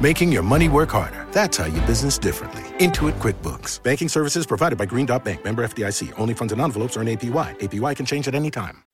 Making 0.00 0.30
your 0.30 0.44
money 0.44 0.68
work 0.68 0.90
harder. 0.92 1.26
That's 1.32 1.56
how 1.56 1.64
you 1.64 1.80
business 1.80 2.18
differently. 2.18 2.62
Intuit 2.78 3.18
QuickBooks. 3.18 3.82
Banking 3.82 4.08
services 4.08 4.46
provided 4.46 4.78
by 4.78 4.86
Green 4.86 5.06
Dot 5.06 5.24
Bank. 5.24 5.44
Member 5.44 5.66
FDIC. 5.66 6.14
Only 6.16 6.34
funds 6.34 6.52
and 6.52 6.62
envelopes 6.62 6.96
earn 6.96 7.06
APY. 7.06 7.58
APY 7.58 7.96
can 7.96 8.06
change 8.06 8.28
at 8.28 8.36
any 8.36 8.48
time. 8.48 8.87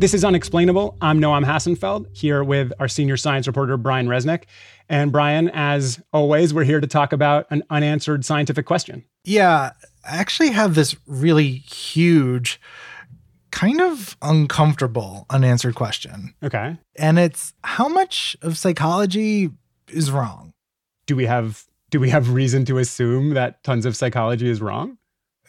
This 0.00 0.14
is 0.14 0.24
Unexplainable. 0.24 0.96
I'm 1.02 1.20
Noam 1.20 1.44
Hassenfeld 1.44 2.06
here 2.16 2.42
with 2.42 2.72
our 2.80 2.88
senior 2.88 3.18
science 3.18 3.46
reporter, 3.46 3.76
Brian 3.76 4.06
Resnick. 4.06 4.44
And 4.88 5.12
Brian, 5.12 5.50
as 5.52 6.00
always, 6.10 6.54
we're 6.54 6.64
here 6.64 6.80
to 6.80 6.86
talk 6.86 7.12
about 7.12 7.46
an 7.50 7.64
unanswered 7.68 8.24
scientific 8.24 8.64
question. 8.64 9.04
Yeah, 9.24 9.72
I 10.10 10.16
actually 10.16 10.52
have 10.52 10.74
this 10.74 10.96
really 11.06 11.50
huge, 11.50 12.58
kind 13.50 13.78
of 13.78 14.16
uncomfortable 14.22 15.26
unanswered 15.28 15.74
question. 15.74 16.32
Okay. 16.42 16.78
And 16.96 17.18
it's 17.18 17.52
how 17.62 17.86
much 17.86 18.38
of 18.40 18.56
psychology 18.56 19.50
is 19.88 20.10
wrong? 20.10 20.54
Do 21.04 21.14
we 21.14 21.26
have 21.26 21.66
do 21.90 22.00
we 22.00 22.08
have 22.08 22.32
reason 22.32 22.64
to 22.64 22.78
assume 22.78 23.34
that 23.34 23.62
tons 23.64 23.84
of 23.84 23.94
psychology 23.94 24.48
is 24.48 24.62
wrong? 24.62 24.96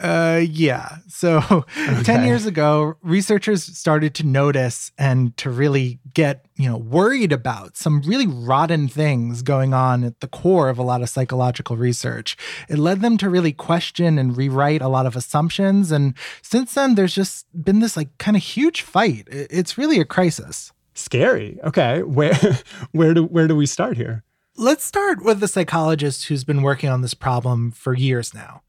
Uh, 0.01 0.41
yeah. 0.49 0.97
So, 1.07 1.37
okay. 1.77 2.03
10 2.03 2.25
years 2.25 2.47
ago, 2.47 2.95
researchers 3.03 3.63
started 3.63 4.15
to 4.15 4.25
notice 4.25 4.91
and 4.97 5.37
to 5.37 5.51
really 5.51 5.99
get, 6.13 6.45
you 6.55 6.67
know, 6.67 6.77
worried 6.77 7.31
about 7.31 7.77
some 7.77 8.01
really 8.01 8.25
rotten 8.25 8.87
things 8.87 9.43
going 9.43 9.73
on 9.75 10.03
at 10.03 10.19
the 10.19 10.27
core 10.27 10.69
of 10.69 10.79
a 10.79 10.83
lot 10.83 11.03
of 11.03 11.09
psychological 11.09 11.77
research. 11.77 12.35
It 12.67 12.79
led 12.79 13.01
them 13.01 13.17
to 13.19 13.29
really 13.29 13.51
question 13.51 14.17
and 14.17 14.35
rewrite 14.35 14.81
a 14.81 14.87
lot 14.87 15.05
of 15.05 15.15
assumptions. 15.15 15.91
And 15.91 16.15
since 16.41 16.73
then, 16.73 16.95
there's 16.95 17.13
just 17.13 17.45
been 17.63 17.79
this 17.79 17.95
like 17.95 18.17
kind 18.17 18.35
of 18.35 18.41
huge 18.41 18.81
fight. 18.81 19.27
It's 19.29 19.77
really 19.77 19.99
a 19.99 20.05
crisis. 20.05 20.71
Scary. 20.95 21.59
Okay. 21.63 22.01
Where, 22.01 22.33
where 22.91 23.13
do, 23.13 23.25
where 23.25 23.47
do 23.47 23.55
we 23.55 23.67
start 23.67 23.97
here? 23.97 24.23
Let's 24.57 24.83
start 24.83 25.23
with 25.23 25.39
the 25.39 25.47
psychologist 25.47 26.25
who's 26.25 26.43
been 26.43 26.61
working 26.63 26.89
on 26.89 27.01
this 27.01 27.13
problem 27.13 27.71
for 27.71 27.95
years 27.95 28.33
now. 28.33 28.63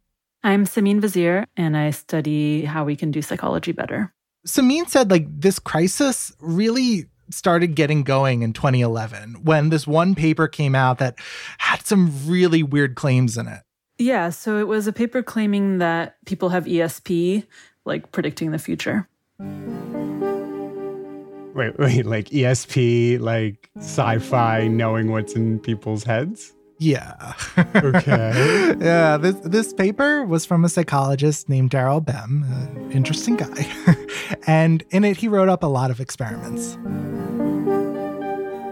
I'm 0.45 0.67
Simine 0.67 1.01
Vazire, 1.01 1.47
and 1.57 1.77
I 1.77 1.93
study 1.93 2.65
how 2.65 2.85
we 2.85 2.97
can 2.97 3.13
do 3.13 3.23
psychology 3.23 3.71
better. 3.71 4.13
Samin 4.45 4.89
said, 4.89 5.09
like, 5.09 5.27
this 5.29 5.61
crisis 5.61 6.33
really 6.41 7.07
started 7.31 7.77
getting 7.77 8.03
going 8.03 8.43
in 8.43 8.53
2011 8.53 9.45
when 9.45 9.69
this 9.69 9.87
one 9.87 10.17
paper 10.17 10.49
came 10.49 10.75
out 10.75 10.99
that 10.99 11.15
had 11.59 11.87
some 11.87 12.13
really 12.27 12.65
weird 12.65 12.97
claims 12.97 13.39
in 13.39 13.47
it. 13.47 13.61
Yeah, 13.99 14.31
so 14.31 14.59
it 14.59 14.67
was 14.67 14.89
a 14.89 14.93
paper 14.93 15.23
claiming 15.23 15.79
that 15.79 16.17
people 16.27 16.49
have 16.49 16.65
ESP, 16.65 17.47
like 17.85 18.11
predicting 18.11 18.51
the 18.51 18.59
future. 18.59 19.09
Wait, 21.55 21.79
wait, 21.79 22.05
like 22.05 22.31
ESP, 22.31 23.21
like 23.21 23.71
sci 23.79 24.19
fi, 24.19 24.67
knowing 24.67 25.13
what's 25.13 25.35
in 25.35 25.61
people's 25.61 26.03
heads? 26.03 26.53
Yeah. 26.83 27.35
okay. 27.77 28.75
yeah. 28.81 29.17
This 29.17 29.37
this 29.45 29.73
paper 29.73 30.25
was 30.25 30.45
from 30.45 30.65
a 30.65 30.69
psychologist 30.69 31.49
named 31.49 31.71
Daryl 31.71 32.05
Bem, 32.05 32.45
an 32.49 32.91
interesting 32.91 33.37
guy, 33.37 33.67
and 34.49 34.83
in 34.91 35.05
it 35.05 35.17
he 35.17 35.29
wrote 35.29 35.49
up 35.49 35.63
a 35.63 35.69
lot 35.69 35.93
of 35.93 36.01
experiments. 36.01 36.77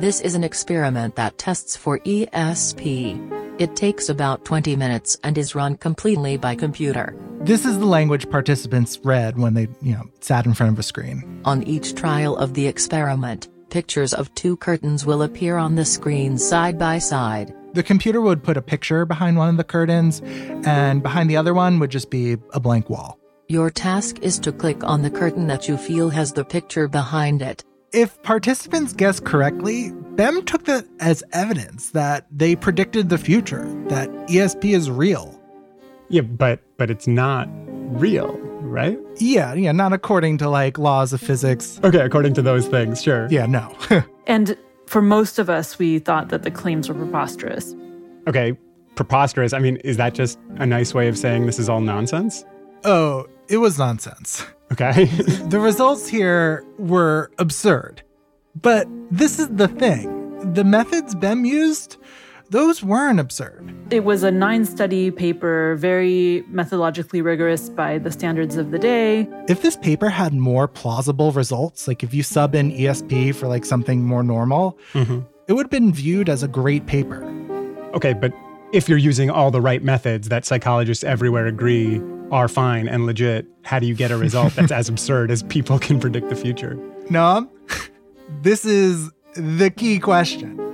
This 0.00 0.20
is 0.20 0.34
an 0.34 0.42
experiment 0.42 1.14
that 1.14 1.38
tests 1.38 1.76
for 1.76 2.00
ESP. 2.00 3.60
It 3.60 3.76
takes 3.76 4.08
about 4.08 4.44
20 4.44 4.74
minutes 4.74 5.16
and 5.22 5.38
is 5.38 5.54
run 5.54 5.76
completely 5.76 6.36
by 6.36 6.56
computer. 6.56 7.14
This 7.42 7.64
is 7.64 7.78
the 7.78 7.86
language 7.86 8.28
participants 8.28 8.98
read 9.04 9.38
when 9.38 9.54
they, 9.54 9.68
you 9.82 9.92
know, 9.92 10.10
sat 10.20 10.46
in 10.46 10.54
front 10.54 10.72
of 10.72 10.78
a 10.78 10.82
screen. 10.82 11.42
On 11.44 11.62
each 11.64 11.94
trial 11.94 12.36
of 12.36 12.54
the 12.54 12.66
experiment, 12.66 13.48
pictures 13.68 14.14
of 14.14 14.34
two 14.34 14.56
curtains 14.56 15.06
will 15.06 15.22
appear 15.22 15.58
on 15.58 15.76
the 15.76 15.84
screen 15.84 16.38
side 16.38 16.78
by 16.78 16.98
side. 16.98 17.54
The 17.72 17.82
computer 17.82 18.20
would 18.20 18.42
put 18.42 18.56
a 18.56 18.62
picture 18.62 19.04
behind 19.06 19.36
one 19.36 19.48
of 19.48 19.56
the 19.56 19.64
curtains, 19.64 20.20
and 20.64 21.02
behind 21.02 21.30
the 21.30 21.36
other 21.36 21.54
one 21.54 21.78
would 21.78 21.90
just 21.90 22.10
be 22.10 22.36
a 22.52 22.60
blank 22.60 22.90
wall. 22.90 23.18
Your 23.48 23.70
task 23.70 24.18
is 24.22 24.38
to 24.40 24.52
click 24.52 24.84
on 24.84 25.02
the 25.02 25.10
curtain 25.10 25.46
that 25.48 25.68
you 25.68 25.76
feel 25.76 26.10
has 26.10 26.32
the 26.32 26.44
picture 26.44 26.88
behind 26.88 27.42
it. 27.42 27.64
If 27.92 28.22
participants 28.22 28.92
guessed 28.92 29.24
correctly, 29.24 29.90
Bem 29.92 30.44
took 30.44 30.64
that 30.66 30.86
as 31.00 31.24
evidence 31.32 31.90
that 31.90 32.26
they 32.30 32.54
predicted 32.54 33.08
the 33.08 33.18
future, 33.18 33.64
that 33.88 34.08
ESP 34.28 34.74
is 34.74 34.88
real. 34.88 35.40
Yeah, 36.08 36.22
but 36.22 36.60
but 36.76 36.90
it's 36.90 37.06
not 37.06 37.48
real, 37.98 38.36
right? 38.60 38.98
Yeah, 39.18 39.54
yeah, 39.54 39.72
not 39.72 39.92
according 39.92 40.38
to 40.38 40.48
like 40.48 40.78
laws 40.78 41.12
of 41.12 41.20
physics. 41.20 41.80
Okay, 41.82 42.00
according 42.00 42.34
to 42.34 42.42
those 42.42 42.68
things, 42.68 43.02
sure. 43.02 43.26
Yeah, 43.30 43.46
no. 43.46 43.76
and 44.26 44.56
for 44.90 45.00
most 45.00 45.38
of 45.38 45.48
us, 45.48 45.78
we 45.78 46.00
thought 46.00 46.30
that 46.30 46.42
the 46.42 46.50
claims 46.50 46.88
were 46.88 46.96
preposterous. 46.96 47.76
Okay, 48.26 48.58
preposterous. 48.96 49.52
I 49.52 49.60
mean, 49.60 49.76
is 49.76 49.96
that 49.98 50.14
just 50.14 50.36
a 50.56 50.66
nice 50.66 50.92
way 50.92 51.06
of 51.06 51.16
saying 51.16 51.46
this 51.46 51.60
is 51.60 51.68
all 51.68 51.80
nonsense? 51.80 52.44
Oh, 52.82 53.28
it 53.48 53.58
was 53.58 53.78
nonsense. 53.78 54.44
Okay. 54.72 55.04
the 55.48 55.60
results 55.60 56.08
here 56.08 56.64
were 56.76 57.30
absurd. 57.38 58.02
But 58.60 58.88
this 59.12 59.38
is 59.38 59.48
the 59.50 59.68
thing 59.68 60.54
the 60.54 60.64
methods 60.64 61.14
Bem 61.14 61.44
used, 61.44 61.96
those 62.50 62.82
weren't 62.82 63.20
absurd. 63.20 63.72
It 63.90 64.04
was 64.04 64.22
a 64.24 64.30
nine 64.30 64.64
study 64.64 65.10
paper, 65.10 65.76
very 65.76 66.44
methodologically 66.50 67.22
rigorous 67.24 67.68
by 67.68 67.98
the 67.98 68.10
standards 68.10 68.56
of 68.56 68.72
the 68.72 68.78
day. 68.78 69.28
If 69.48 69.62
this 69.62 69.76
paper 69.76 70.08
had 70.08 70.34
more 70.34 70.66
plausible 70.68 71.32
results, 71.32 71.86
like 71.88 72.02
if 72.02 72.12
you 72.12 72.22
sub 72.22 72.54
in 72.54 72.72
ESP 72.72 73.34
for 73.36 73.46
like 73.46 73.64
something 73.64 74.04
more 74.04 74.22
normal, 74.22 74.78
mm-hmm. 74.92 75.20
it 75.46 75.52
would 75.52 75.66
have 75.66 75.70
been 75.70 75.92
viewed 75.92 76.28
as 76.28 76.42
a 76.42 76.48
great 76.48 76.86
paper. 76.86 77.24
Okay, 77.94 78.12
but 78.12 78.32
if 78.72 78.88
you're 78.88 78.98
using 78.98 79.30
all 79.30 79.50
the 79.50 79.60
right 79.60 79.82
methods 79.82 80.28
that 80.28 80.44
psychologists 80.44 81.04
everywhere 81.04 81.46
agree 81.46 82.00
are 82.32 82.48
fine 82.48 82.88
and 82.88 83.06
legit, 83.06 83.46
how 83.64 83.78
do 83.78 83.86
you 83.86 83.94
get 83.94 84.10
a 84.10 84.16
result 84.16 84.54
that's 84.54 84.72
as 84.72 84.88
absurd 84.90 85.30
as 85.30 85.42
people 85.44 85.78
can 85.78 86.00
predict 86.00 86.28
the 86.28 86.36
future? 86.36 86.76
No, 87.10 87.50
this 88.42 88.64
is 88.64 89.10
the 89.34 89.70
key 89.70 89.98
question. 89.98 90.69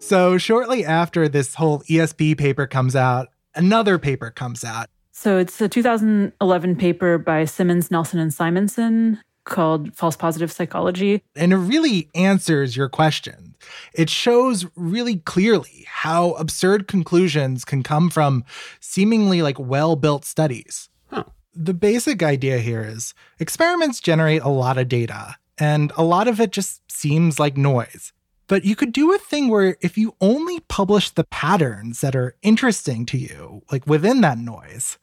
So, 0.00 0.38
shortly 0.38 0.84
after 0.84 1.28
this 1.28 1.54
whole 1.54 1.80
ESP 1.80 2.38
paper 2.38 2.66
comes 2.66 2.94
out, 2.94 3.28
another 3.54 3.98
paper 3.98 4.30
comes 4.30 4.64
out. 4.64 4.88
So, 5.12 5.38
it's 5.38 5.60
a 5.60 5.68
2011 5.68 6.76
paper 6.76 7.18
by 7.18 7.44
Simmons, 7.44 7.90
Nelson, 7.90 8.20
and 8.20 8.32
Simonson 8.32 9.20
called 9.44 9.94
False 9.96 10.16
Positive 10.16 10.52
Psychology. 10.52 11.22
And 11.34 11.52
it 11.52 11.56
really 11.56 12.08
answers 12.14 12.76
your 12.76 12.88
question. 12.88 13.56
It 13.92 14.08
shows 14.08 14.66
really 14.76 15.16
clearly 15.16 15.86
how 15.88 16.32
absurd 16.32 16.86
conclusions 16.86 17.64
can 17.64 17.82
come 17.82 18.10
from 18.10 18.44
seemingly 18.80 19.42
like 19.42 19.58
well 19.58 19.96
built 19.96 20.24
studies. 20.24 20.88
Huh. 21.10 21.24
The 21.54 21.74
basic 21.74 22.22
idea 22.22 22.58
here 22.58 22.82
is 22.82 23.14
experiments 23.40 24.00
generate 24.00 24.42
a 24.42 24.48
lot 24.48 24.78
of 24.78 24.88
data, 24.88 25.36
and 25.58 25.92
a 25.96 26.04
lot 26.04 26.28
of 26.28 26.40
it 26.40 26.52
just 26.52 26.88
seems 26.90 27.40
like 27.40 27.56
noise. 27.56 28.12
But 28.48 28.64
you 28.64 28.74
could 28.74 28.92
do 28.92 29.14
a 29.14 29.18
thing 29.18 29.48
where 29.48 29.76
if 29.80 29.96
you 29.96 30.14
only 30.20 30.60
publish 30.60 31.10
the 31.10 31.24
patterns 31.24 32.00
that 32.00 32.16
are 32.16 32.34
interesting 32.42 33.06
to 33.06 33.18
you, 33.18 33.62
like 33.70 33.86
within 33.86 34.22
that 34.22 34.38
noise, 34.38 34.98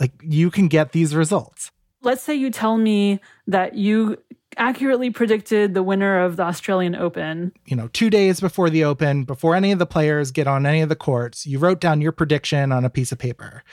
like 0.00 0.12
you 0.22 0.50
can 0.50 0.68
get 0.68 0.92
these 0.92 1.14
results. 1.14 1.70
Let's 2.02 2.22
say 2.22 2.34
you 2.34 2.50
tell 2.50 2.76
me 2.76 3.20
that 3.46 3.74
you 3.74 4.18
accurately 4.56 5.10
predicted 5.10 5.74
the 5.74 5.82
winner 5.82 6.20
of 6.20 6.36
the 6.36 6.44
Australian 6.44 6.94
Open. 6.94 7.52
You 7.66 7.76
know, 7.76 7.88
two 7.88 8.10
days 8.10 8.40
before 8.40 8.70
the 8.70 8.84
Open, 8.84 9.24
before 9.24 9.56
any 9.56 9.72
of 9.72 9.78
the 9.78 9.86
players 9.86 10.30
get 10.30 10.46
on 10.46 10.66
any 10.66 10.80
of 10.80 10.88
the 10.88 10.96
courts, 10.96 11.46
you 11.46 11.58
wrote 11.58 11.80
down 11.80 12.00
your 12.00 12.12
prediction 12.12 12.70
on 12.70 12.84
a 12.84 12.90
piece 12.90 13.10
of 13.10 13.18
paper. 13.18 13.64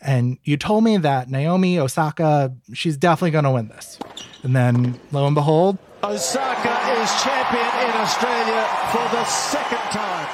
And 0.00 0.38
you 0.44 0.56
told 0.56 0.84
me 0.84 0.96
that 0.98 1.28
Naomi 1.28 1.78
Osaka, 1.78 2.54
she's 2.72 2.96
definitely 2.96 3.32
going 3.32 3.44
to 3.44 3.50
win 3.50 3.68
this. 3.68 3.98
And 4.42 4.54
then 4.54 5.00
lo 5.10 5.26
and 5.26 5.34
behold, 5.34 5.78
Osaka 6.04 6.67
is 7.08 7.22
champion 7.22 7.66
in 7.88 7.90
Australia 7.96 8.68
for 8.92 9.16
the 9.16 9.24
second 9.24 9.78
time. 9.90 10.28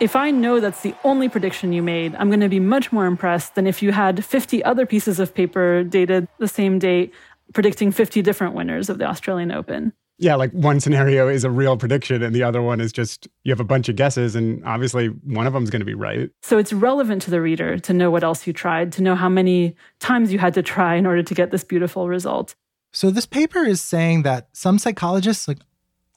If 0.00 0.14
I 0.14 0.30
know 0.30 0.60
that's 0.60 0.82
the 0.82 0.94
only 1.02 1.28
prediction 1.28 1.72
you 1.72 1.82
made, 1.82 2.14
I'm 2.16 2.28
going 2.28 2.40
to 2.40 2.48
be 2.48 2.60
much 2.60 2.92
more 2.92 3.06
impressed 3.06 3.56
than 3.56 3.66
if 3.66 3.82
you 3.82 3.90
had 3.90 4.24
50 4.24 4.62
other 4.62 4.86
pieces 4.86 5.18
of 5.18 5.34
paper 5.34 5.82
dated 5.82 6.28
the 6.38 6.46
same 6.46 6.78
date 6.78 7.12
predicting 7.52 7.90
50 7.90 8.22
different 8.22 8.54
winners 8.54 8.88
of 8.88 8.98
the 8.98 9.06
Australian 9.06 9.50
Open. 9.50 9.92
Yeah, 10.18 10.34
like 10.34 10.52
one 10.52 10.80
scenario 10.80 11.28
is 11.28 11.44
a 11.44 11.50
real 11.50 11.76
prediction 11.76 12.22
and 12.22 12.34
the 12.34 12.42
other 12.42 12.60
one 12.60 12.80
is 12.80 12.92
just 12.92 13.26
you 13.44 13.50
have 13.50 13.60
a 13.60 13.64
bunch 13.64 13.88
of 13.88 13.96
guesses 13.96 14.36
and 14.36 14.64
obviously 14.64 15.08
one 15.08 15.46
of 15.46 15.52
them 15.52 15.64
is 15.64 15.70
going 15.70 15.80
to 15.80 15.86
be 15.86 15.94
right. 15.94 16.30
So 16.42 16.58
it's 16.58 16.72
relevant 16.72 17.22
to 17.22 17.30
the 17.30 17.40
reader 17.40 17.78
to 17.78 17.92
know 17.92 18.10
what 18.10 18.22
else 18.22 18.46
you 18.46 18.52
tried, 18.52 18.92
to 18.92 19.02
know 19.02 19.14
how 19.14 19.28
many 19.28 19.74
times 20.00 20.32
you 20.32 20.38
had 20.38 20.54
to 20.54 20.62
try 20.62 20.94
in 20.96 21.06
order 21.06 21.22
to 21.22 21.34
get 21.34 21.50
this 21.50 21.64
beautiful 21.64 22.08
result. 22.08 22.54
So 22.92 23.10
this 23.10 23.26
paper 23.26 23.64
is 23.64 23.80
saying 23.80 24.22
that 24.22 24.48
some 24.52 24.78
psychologists 24.78 25.46
like 25.46 25.58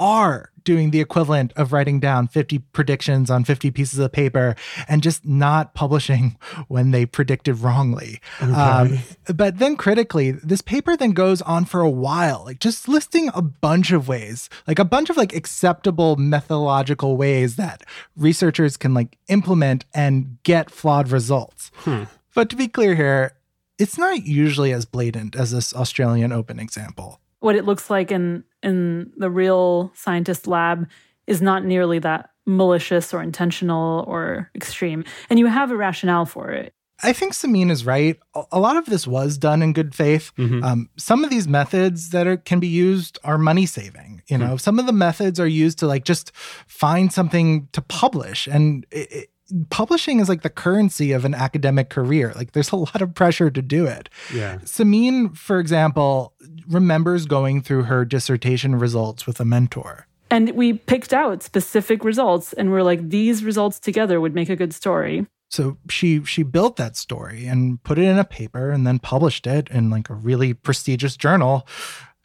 are 0.01 0.51
doing 0.63 0.92
the 0.92 1.00
equivalent 1.00 1.53
of 1.53 1.71
writing 1.71 2.00
down 2.00 2.27
50 2.27 2.59
predictions 2.74 3.30
on 3.30 3.44
50 3.44 3.71
pieces 3.71 4.00
of 4.00 4.12
paper 4.12 4.56
and 4.88 5.03
just 5.03 5.25
not 5.25 5.74
publishing 5.74 6.38
when 6.68 6.92
they 6.92 7.06
predicted 7.06 7.59
wrongly. 7.59 8.19
Okay. 8.42 8.51
Um, 8.51 9.00
but 9.36 9.59
then 9.59 9.75
critically, 9.75 10.31
this 10.31 10.62
paper 10.62 10.98
then 10.98 11.12
goes 11.12 11.42
on 11.44 11.65
for 11.65 11.81
a 11.81 11.89
while, 11.89 12.44
like 12.45 12.59
just 12.59 12.88
listing 12.88 13.30
a 13.33 13.42
bunch 13.42 13.92
of 13.92 14.07
ways, 14.07 14.50
like 14.68 14.80
a 14.80 14.86
bunch 14.86 15.09
of 15.09 15.18
like 15.18 15.36
acceptable 15.36 16.15
methodological 16.15 17.15
ways 17.15 17.56
that 17.56 17.83
researchers 18.15 18.77
can 18.77 18.94
like 18.94 19.18
implement 19.27 19.86
and 19.94 20.38
get 20.44 20.71
flawed 20.71 21.09
results. 21.09 21.71
Hmm. 21.75 22.03
But 22.33 22.50
to 22.50 22.56
be 22.56 22.68
clear 22.68 22.95
here, 22.95 23.36
it's 23.77 23.98
not 23.98 24.25
usually 24.25 24.71
as 24.74 24.86
blatant 24.86 25.36
as 25.36 25.51
this 25.51 25.75
Australian 25.75 26.31
Open 26.31 26.59
example. 26.59 27.19
What 27.39 27.56
it 27.56 27.65
looks 27.65 27.89
like 27.89 28.12
in 28.12 28.44
in 28.63 29.12
the 29.18 29.30
real 29.30 29.92
scientist 29.96 30.48
lab 30.48 30.88
is 31.28 31.42
not 31.42 31.63
nearly 31.63 32.00
that 32.00 32.30
malicious 32.46 33.13
or 33.13 33.22
intentional 33.22 34.04
or 34.08 34.50
extreme. 34.56 35.04
And 35.30 35.40
you 35.40 35.48
have 35.48 35.72
a 35.72 35.78
rationale 35.78 36.25
for 36.25 36.52
it. 36.52 36.74
I 37.04 37.13
think 37.13 37.34
Simine 37.34 37.72
is 37.72 37.86
right. 37.86 38.19
A 38.52 38.60
lot 38.60 38.78
of 38.78 38.86
this 38.86 39.08
was 39.08 39.38
done 39.38 39.63
in 39.63 39.74
good 39.74 39.96
faith. 39.96 40.31
Mm-hmm. 40.38 40.63
Um, 40.63 40.90
some 40.98 41.24
of 41.24 41.30
these 41.30 41.48
methods 41.48 42.12
that 42.12 42.28
are, 42.28 42.38
can 42.38 42.60
be 42.60 42.68
used 42.68 43.18
are 43.24 43.38
money 43.38 43.66
saving. 43.66 44.22
You 44.28 44.38
know, 44.38 44.46
mm-hmm. 44.46 44.58
some 44.58 44.78
of 44.78 44.86
the 44.86 44.94
methods 44.94 45.40
are 45.40 45.48
used 45.48 45.80
to 45.80 45.88
like 45.88 46.06
just 46.06 46.31
find 46.36 47.12
something 47.12 47.68
to 47.72 47.81
publish, 47.81 48.46
and 48.48 48.86
it, 48.92 49.30
publishing 49.69 50.19
is 50.19 50.30
like 50.30 50.44
the 50.44 50.50
currency 50.50 51.12
of 51.12 51.25
an 51.25 51.34
academic 51.34 51.90
career. 51.90 52.34
Like 52.36 52.52
there's 52.52 52.72
a 52.72 52.78
lot 52.78 53.02
of 53.02 53.13
pressure 53.13 53.50
to 53.50 53.62
do 53.62 53.86
it. 53.86 54.10
Yeah. 54.34 54.58
Simine, 54.60 55.36
for 55.36 55.60
example, 55.60 56.34
remembers 56.68 57.25
going 57.25 57.62
through 57.62 57.84
her 57.84 58.06
dissertation 58.06 58.75
results 58.75 59.25
with 59.25 59.40
a 59.40 59.46
mentor. 59.46 60.08
And 60.30 60.52
we 60.52 60.74
picked 60.74 61.13
out 61.13 61.44
specific 61.44 62.04
results 62.04 62.54
and 62.54 62.72
we're 62.72 62.84
like, 62.84 63.10
these 63.10 63.44
results 63.44 63.80
together 63.80 64.22
would 64.22 64.34
make 64.34 64.50
a 64.50 64.56
good 64.56 64.74
story. 64.74 65.28
So 65.50 65.78
she 65.90 66.24
she 66.24 66.44
built 66.44 66.78
that 66.78 66.96
story 66.96 67.46
and 67.46 67.84
put 67.84 67.98
it 67.98 68.04
in 68.06 68.18
a 68.18 68.24
paper 68.24 68.72
and 68.72 68.88
then 68.88 69.00
published 69.00 69.46
it 69.46 69.68
in 69.69 69.90
like 69.90 70.10
a 70.10 70.13
really 70.13 70.54
prestigious 70.54 71.18
journal 71.18 71.68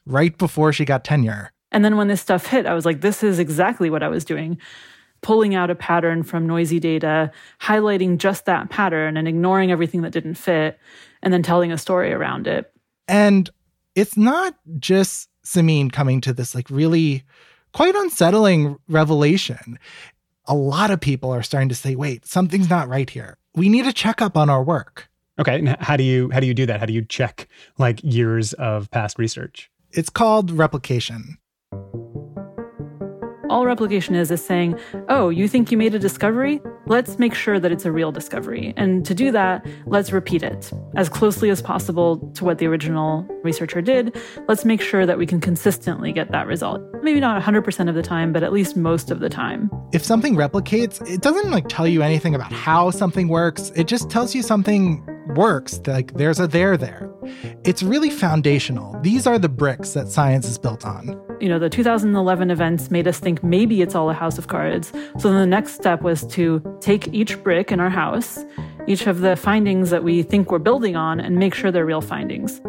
right 0.07 0.39
before 0.39 0.73
she 0.73 0.85
got 0.85 1.03
tenure. 1.03 1.51
And 1.73 1.85
then 1.85 1.97
when 1.97 2.07
this 2.07 2.21
stuff 2.21 2.47
hit, 2.47 2.67
I 2.67 2.75
was 2.75 2.85
like, 2.85 3.01
this 3.01 3.25
is 3.25 3.41
exactly 3.41 3.91
what 3.91 4.05
I 4.05 4.09
was 4.09 4.25
doing 4.25 4.59
pulling 5.23 5.55
out 5.55 5.71
a 5.71 5.75
pattern 5.75 6.23
from 6.23 6.47
noisy 6.47 6.79
data, 6.79 7.31
highlighting 7.61 8.19
just 8.19 8.45
that 8.45 8.71
pattern 8.71 9.17
and 9.17 9.27
ignoring 9.27 9.73
everything 9.73 10.03
that 10.03 10.13
didn't 10.13 10.35
fit, 10.35 10.79
and 11.23 11.33
then 11.33 11.43
telling 11.43 11.73
a 11.73 11.79
story 11.79 12.13
around 12.13 12.47
it. 12.47 12.73
And 13.09 13.51
it's 13.97 14.17
not 14.17 14.55
just 14.79 15.29
Simine 15.45 15.93
coming 15.93 16.21
to 16.21 16.33
this 16.33 16.55
like 16.55 16.71
really 16.71 17.25
quite 17.73 17.95
unsettling 17.95 18.77
revelation. 18.89 19.79
A 20.45 20.55
lot 20.55 20.93
of 20.93 21.01
people 21.01 21.33
are 21.33 21.43
starting 21.43 21.69
to 21.71 21.75
say, 21.75 21.97
wait, 21.97 22.25
something's 22.25 22.71
not 22.71 22.89
right 22.89 23.11
here. 23.11 23.39
We 23.57 23.69
need 23.69 23.87
a 23.87 23.93
checkup 23.93 24.37
on 24.37 24.49
our 24.49 24.63
work. 24.63 25.09
Okay. 25.39 25.59
And 25.59 25.77
how 25.81 25.97
do 25.97 26.05
you 26.05 26.31
how 26.31 26.41
do 26.41 26.47
you 26.47 26.55
do 26.55 26.67
that? 26.67 26.79
How 26.79 26.87
do 26.87 26.93
you 26.93 27.05
check 27.05 27.49
like 27.79 28.03
years 28.05 28.53
of 28.55 28.91
past 28.91 29.19
research? 29.19 29.71
It's 29.91 30.11
called 30.11 30.51
replication 30.51 31.39
all 33.57 33.65
replication 33.65 34.15
is 34.15 34.31
is 34.31 34.45
saying, 34.45 34.79
oh, 35.09 35.31
you 35.31 35.49
think 35.49 35.73
you 35.73 35.79
made 35.79 35.95
a 35.95 35.99
discovery? 35.99 36.61
Let's 36.85 37.19
make 37.19 37.33
sure 37.33 37.59
that 37.59 37.73
it's 37.73 37.87
a 37.87 37.91
real 37.91 38.13
discovery. 38.13 38.75
And 38.77 39.03
to 39.07 39.15
do 39.15 39.33
that, 39.33 39.65
let's 39.87 40.13
repeat 40.13 40.43
it 40.43 40.71
as 40.95 41.09
closely 41.09 41.49
as 41.49 41.63
possible 41.63 42.19
to 42.35 42.45
what 42.45 42.59
the 42.59 42.67
original 42.67 43.27
researcher 43.43 43.81
did. 43.81 44.15
Let's 44.47 44.67
make 44.67 44.83
sure 44.83 45.07
that 45.07 45.17
we 45.17 45.25
can 45.25 45.41
consistently 45.41 46.13
get 46.13 46.33
that 46.33 46.47
result. 46.47 46.83
Maybe 47.03 47.19
not 47.19 47.43
100% 47.43 47.89
of 47.89 47.95
the 47.95 48.03
time, 48.03 48.31
but 48.31 48.43
at 48.43 48.53
least 48.53 48.77
most 48.77 49.11
of 49.11 49.21
the 49.21 49.31
time. 49.31 49.71
If 49.95 50.05
something 50.05 50.37
replicates, 50.37 51.01
it 51.09 51.23
doesn't 51.23 51.51
like 51.51 51.65
tell 51.67 51.89
you 51.89 52.03
anything 52.03 52.35
about 52.35 52.53
how 52.53 52.91
something 52.91 53.29
works. 53.29 53.73
It 53.75 53.87
just 53.87 54.11
tells 54.11 54.35
you 54.35 54.43
something 54.43 55.03
works, 55.35 55.81
like 55.87 56.13
there's 56.13 56.41
a 56.41 56.47
there 56.47 56.77
there. 56.77 57.11
It's 57.65 57.83
really 57.83 58.11
foundational. 58.11 59.01
These 59.01 59.27
are 59.27 59.39
the 59.39 59.49
bricks 59.49 59.95
that 59.95 60.09
science 60.09 60.47
is 60.47 60.59
built 60.59 60.85
on. 60.85 61.26
You 61.39 61.51
know, 61.51 61.59
the 61.59 61.69
2011 61.69 62.51
events 62.51 62.91
made 62.91 63.07
us 63.07 63.19
think 63.19 63.45
maybe 63.45 63.83
it's 63.83 63.95
all 63.95 64.09
a 64.09 64.15
house 64.15 64.39
of 64.39 64.49
cards. 64.49 64.91
So 65.19 65.31
the 65.33 65.45
next 65.45 65.75
step 65.75 66.01
was 66.01 66.27
to 66.29 66.79
take 66.81 67.09
each 67.13 67.43
brick 67.43 67.71
in 67.71 67.79
our 67.79 67.91
house, 67.91 68.43
each 68.87 69.07
of 69.07 69.21
the 69.21 69.37
findings 69.37 69.91
that 69.91 70.03
we 70.03 70.23
think 70.23 70.51
we're 70.51 70.59
building 70.59 70.97
on, 70.97 71.21
and 71.21 71.37
make 71.37 71.55
sure 71.55 71.71
they're 71.71 71.85
real 71.85 72.01
findings. 72.01 72.61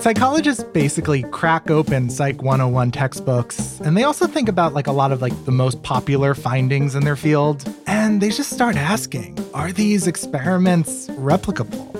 Psychologists 0.00 0.62
basically 0.62 1.24
crack 1.24 1.68
open 1.68 2.10
Psych 2.10 2.40
101 2.42 2.92
textbooks, 2.92 3.80
and 3.80 3.96
they 3.96 4.04
also 4.04 4.28
think 4.28 4.48
about 4.48 4.72
like 4.72 4.86
a 4.86 4.92
lot 4.92 5.10
of 5.10 5.20
like 5.20 5.32
the 5.46 5.52
most 5.52 5.82
popular 5.82 6.32
findings 6.34 6.94
in 6.94 7.04
their 7.04 7.16
field, 7.16 7.64
and 7.88 8.20
they 8.20 8.28
just 8.28 8.50
start 8.50 8.76
asking, 8.76 9.36
are 9.52 9.72
these 9.72 10.06
experiments 10.06 11.08
replicable? 11.08 11.90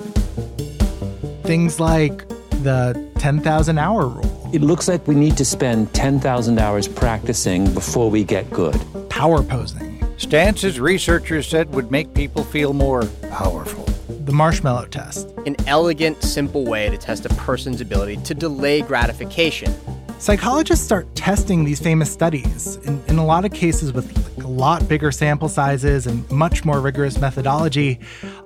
Things 1.43 1.81
like 1.81 2.29
the 2.63 3.11
10,000 3.19 3.79
hour 3.79 4.07
rule. 4.07 4.44
It 4.55 4.63
looks 4.63 4.87
like 4.87 5.09
we 5.09 5.17
need 5.17 5.37
to 5.39 5.45
spend 5.45 5.93
10,000 5.95 6.61
hours 6.61 6.87
practicing 6.87 7.75
before 7.75 8.09
we 8.09 8.23
get 8.23 8.49
good. 8.51 8.81
Power 9.11 9.43
posing. 9.43 10.01
Stances 10.17 10.79
researchers 10.79 11.49
said 11.49 11.75
would 11.75 11.91
make 11.91 12.15
people 12.15 12.45
feel 12.45 12.73
more 12.73 13.05
powerful 13.31 13.85
the 14.27 14.33
marshmallow 14.33 14.87
test. 14.87 15.29
An 15.45 15.57
elegant, 15.67 16.23
simple 16.23 16.65
way 16.65 16.89
to 16.89 16.97
test 16.97 17.27
a 17.27 17.31
person's 17.31 17.81
ability 17.81 18.19
to 18.19 18.33
delay 18.33 18.81
gratification. 18.81 19.75
Psychologists 20.19 20.85
start 20.85 21.13
testing 21.17 21.65
these 21.65 21.81
famous 21.81 22.11
studies, 22.13 22.77
in, 22.85 23.03
in 23.09 23.19
a 23.19 23.25
lot 23.27 23.45
of 23.45 23.53
cases 23.53 23.93
with 23.93 24.17
like 24.37 24.45
a 24.45 24.49
lot 24.49 24.89
bigger 24.89 25.11
sample 25.11 25.49
sizes 25.49 26.07
and 26.07 26.31
much 26.31 26.65
more 26.65 26.81
rigorous 26.81 27.19
methodology. 27.19 27.99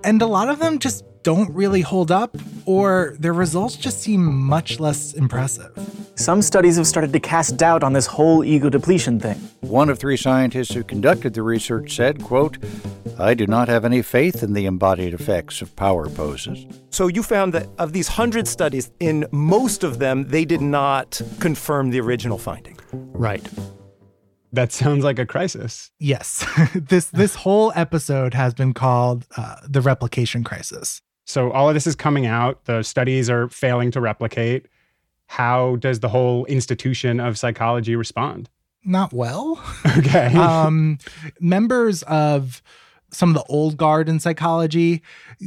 And 0.04 0.22
a 0.22 0.26
lot 0.26 0.48
of 0.48 0.58
them 0.58 0.78
just 0.78 1.04
don't 1.22 1.52
really 1.54 1.80
hold 1.80 2.10
up, 2.10 2.36
or 2.64 3.16
their 3.18 3.32
results 3.32 3.76
just 3.76 4.00
seem 4.00 4.24
much 4.24 4.80
less 4.80 5.14
impressive. 5.14 5.72
Some 6.14 6.42
studies 6.42 6.76
have 6.76 6.86
started 6.86 7.12
to 7.12 7.20
cast 7.20 7.56
doubt 7.56 7.84
on 7.84 7.92
this 7.92 8.06
whole 8.06 8.44
ego 8.44 8.68
depletion 8.68 9.20
thing. 9.20 9.36
One 9.60 9.88
of 9.88 9.98
three 9.98 10.16
scientists 10.16 10.74
who 10.74 10.82
conducted 10.82 11.34
the 11.34 11.42
research 11.42 11.94
said, 11.94 12.22
quote, 12.22 12.58
I 13.18 13.34
do 13.34 13.46
not 13.46 13.68
have 13.68 13.84
any 13.84 14.02
faith 14.02 14.42
in 14.42 14.52
the 14.52 14.66
embodied 14.66 15.14
effects 15.14 15.62
of 15.62 15.74
power 15.76 16.08
poses. 16.08 16.66
So 16.90 17.08
you 17.08 17.22
found 17.22 17.54
that 17.54 17.68
of 17.78 17.92
these 17.92 18.08
100 18.08 18.48
studies, 18.48 18.90
in 19.00 19.26
most 19.30 19.84
of 19.84 19.98
them, 19.98 20.28
they 20.28 20.44
did 20.44 20.60
not 20.60 21.20
confirm 21.40 21.90
the 21.90 22.00
original 22.00 22.38
finding. 22.38 22.78
Right. 22.92 23.46
That 24.52 24.72
sounds 24.72 25.04
like 25.04 25.18
a 25.18 25.26
crisis. 25.26 25.90
Yes. 25.98 26.46
this 26.74 27.06
this 27.06 27.34
whole 27.34 27.72
episode 27.74 28.34
has 28.34 28.54
been 28.54 28.72
called 28.72 29.26
uh, 29.36 29.56
the 29.68 29.80
replication 29.80 30.42
crisis. 30.42 31.02
So 31.28 31.52
all 31.52 31.68
of 31.68 31.74
this 31.74 31.86
is 31.86 31.94
coming 31.94 32.24
out. 32.24 32.64
The 32.64 32.82
studies 32.82 33.28
are 33.28 33.48
failing 33.50 33.90
to 33.90 34.00
replicate. 34.00 34.64
How 35.26 35.76
does 35.76 36.00
the 36.00 36.08
whole 36.08 36.46
institution 36.46 37.20
of 37.20 37.36
psychology 37.38 37.94
respond? 37.96 38.48
Not 38.84 39.12
well. 39.12 39.62
Okay. 39.98 40.34
um, 40.34 40.98
members 41.38 42.02
of 42.04 42.62
some 43.10 43.30
of 43.30 43.34
the 43.34 43.44
old 43.50 43.76
guard 43.76 44.08
in 44.08 44.20
psychology 44.20 45.02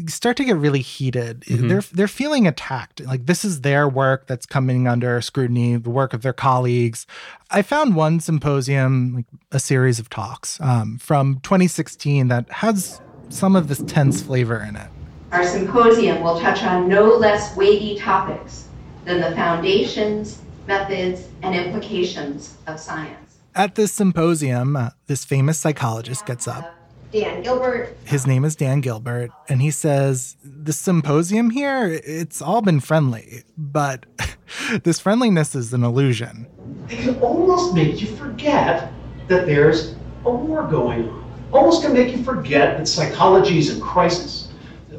start 0.07 0.37
to 0.37 0.43
get 0.43 0.55
really 0.57 0.81
heated. 0.81 1.41
Mhm. 1.41 1.67
They're 1.69 1.81
they're 1.93 2.07
feeling 2.07 2.45
attacked. 2.47 3.01
Like 3.01 3.25
this 3.25 3.43
is 3.45 3.61
their 3.61 3.87
work 3.87 4.27
that's 4.27 4.45
coming 4.45 4.87
under 4.87 5.19
scrutiny, 5.21 5.77
the 5.77 5.89
work 5.89 6.13
of 6.13 6.21
their 6.21 6.33
colleagues. 6.33 7.07
I 7.49 7.61
found 7.63 7.95
one 7.95 8.19
symposium, 8.19 9.15
like 9.15 9.25
a 9.51 9.59
series 9.59 9.99
of 9.99 10.09
talks 10.09 10.59
um, 10.61 10.97
from 10.99 11.39
2016 11.41 12.27
that 12.27 12.49
has 12.51 12.99
some 13.29 13.55
of 13.55 13.67
this 13.67 13.81
tense 13.87 14.21
flavor 14.21 14.59
in 14.61 14.75
it. 14.75 14.89
Our 15.31 15.45
symposium 15.45 16.21
will 16.23 16.39
touch 16.39 16.61
on 16.63 16.89
no 16.89 17.05
less 17.05 17.55
weighty 17.55 17.97
topics 17.97 18.67
than 19.05 19.21
the 19.21 19.31
foundations, 19.35 20.41
methods, 20.67 21.27
and 21.41 21.55
implications 21.55 22.57
of 22.67 22.79
science. 22.79 23.37
At 23.55 23.75
this 23.75 23.93
symposium, 23.93 24.75
uh, 24.75 24.89
this 25.07 25.23
famous 25.23 25.57
psychologist 25.57 26.25
gets 26.25 26.47
up. 26.47 26.75
Dan 27.13 27.43
Gilbert, 27.43 27.97
His 28.05 28.25
name 28.25 28.45
is 28.45 28.55
Dan 28.55 28.79
Gilbert, 28.79 29.31
and 29.49 29.61
he 29.61 29.71
says, 29.71 30.37
The 30.43 30.71
symposium 30.71 31.49
here, 31.49 32.01
it's 32.05 32.41
all 32.41 32.61
been 32.61 32.79
friendly, 32.79 33.43
but 33.57 34.05
this 34.83 34.99
friendliness 34.99 35.53
is 35.53 35.73
an 35.73 35.83
illusion. 35.83 36.47
It 36.89 36.99
can 36.99 37.19
almost 37.19 37.73
make 37.73 38.01
you 38.01 38.07
forget 38.15 38.93
that 39.27 39.45
there's 39.45 39.95
a 40.25 40.31
war 40.31 40.67
going 40.67 41.09
on. 41.09 41.21
Almost 41.51 41.83
can 41.83 41.93
make 41.93 42.15
you 42.15 42.23
forget 42.23 42.77
that 42.77 42.87
psychology 42.87 43.59
is 43.59 43.75
in 43.75 43.81
crisis. 43.81 44.40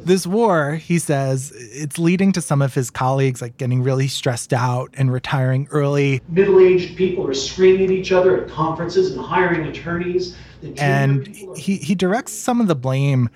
This 0.05 0.27
war, 0.27 0.75
he 0.75 0.99
says, 0.99 1.53
it's 1.55 1.97
leading 1.97 2.33
to 2.33 2.41
some 2.41 2.61
of 2.61 2.73
his 2.73 2.89
colleagues 2.89 3.41
like 3.41 3.57
getting 3.57 3.83
really 3.83 4.07
stressed 4.07 4.53
out 4.53 4.93
and 4.95 5.11
retiring 5.11 5.67
early. 5.71 6.21
Middle 6.27 6.59
aged 6.59 6.97
people 6.97 7.25
are 7.27 7.33
screaming 7.33 7.85
at 7.85 7.91
each 7.91 8.11
other 8.11 8.43
at 8.43 8.49
conferences 8.49 9.11
and 9.11 9.21
hiring 9.21 9.65
attorneys. 9.65 10.35
And 10.77 11.27
he, 11.55 11.77
he 11.77 11.95
directs 11.95 12.33
some 12.33 12.61
of 12.61 12.67
the 12.67 12.75
blame 12.75 13.29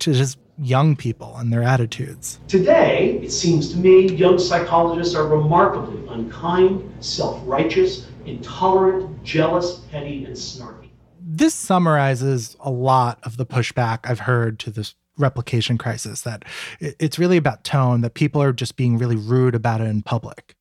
to 0.00 0.12
just 0.12 0.38
young 0.58 0.94
people 0.96 1.36
and 1.36 1.52
their 1.52 1.62
attitudes. 1.62 2.38
Today, 2.48 3.20
it 3.22 3.30
seems 3.30 3.70
to 3.72 3.76
me, 3.76 4.08
young 4.08 4.38
psychologists 4.38 5.14
are 5.14 5.26
remarkably 5.26 6.06
unkind, 6.08 6.92
self 7.00 7.40
righteous, 7.44 8.06
intolerant, 8.26 9.22
jealous, 9.24 9.80
petty, 9.90 10.24
and 10.24 10.34
snarky. 10.34 10.90
This 11.20 11.54
summarizes 11.54 12.56
a 12.60 12.70
lot 12.70 13.18
of 13.22 13.36
the 13.36 13.46
pushback 13.46 14.00
I've 14.04 14.20
heard 14.20 14.58
to 14.60 14.70
this 14.70 14.94
replication 15.22 15.78
crisis 15.78 16.22
that 16.22 16.44
it's 16.80 17.18
really 17.18 17.36
about 17.36 17.64
tone, 17.64 18.02
that 18.02 18.14
people 18.14 18.42
are 18.42 18.52
just 18.52 18.76
being 18.76 18.98
really 18.98 19.16
rude 19.16 19.54
about 19.54 19.80
it 19.80 19.84
in 19.84 20.02
public. 20.02 20.54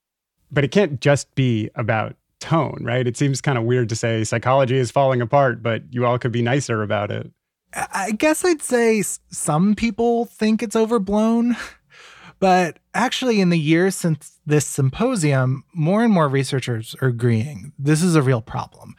But 0.52 0.64
it 0.64 0.72
can't 0.72 1.02
just 1.02 1.34
be 1.36 1.70
about 1.76 2.16
tone, 2.40 2.80
right? 2.82 3.08
It 3.08 3.18
seems 3.18 3.42
kind 3.42 3.58
of 3.58 3.64
weird 3.64 3.90
to 3.90 3.96
say 3.96 4.24
psychology 4.24 4.78
is 4.78 4.92
falling 4.92 5.22
apart, 5.22 5.64
but 5.64 5.84
you 5.92 6.06
all 6.06 6.20
could 6.20 6.32
be 6.32 6.42
nicer 6.42 6.84
about 6.84 7.12
it. 7.12 7.32
I 7.74 8.12
guess 8.12 8.44
I'd 8.44 8.62
say 8.62 9.02
some 9.02 9.76
people 9.76 10.26
think 10.26 10.62
it's 10.62 10.76
overblown, 10.76 11.56
but 12.40 12.80
actually, 12.94 13.40
in 13.40 13.50
the 13.50 13.60
years 13.60 13.96
since 13.96 14.40
this 14.46 14.66
symposium, 14.66 15.64
more 15.74 16.04
and 16.04 16.12
more 16.12 16.28
researchers 16.28 16.96
are 17.02 17.08
agreeing 17.08 17.72
this 17.80 18.04
is 18.04 18.16
a 18.16 18.22
real 18.22 18.42
problem. 18.42 18.96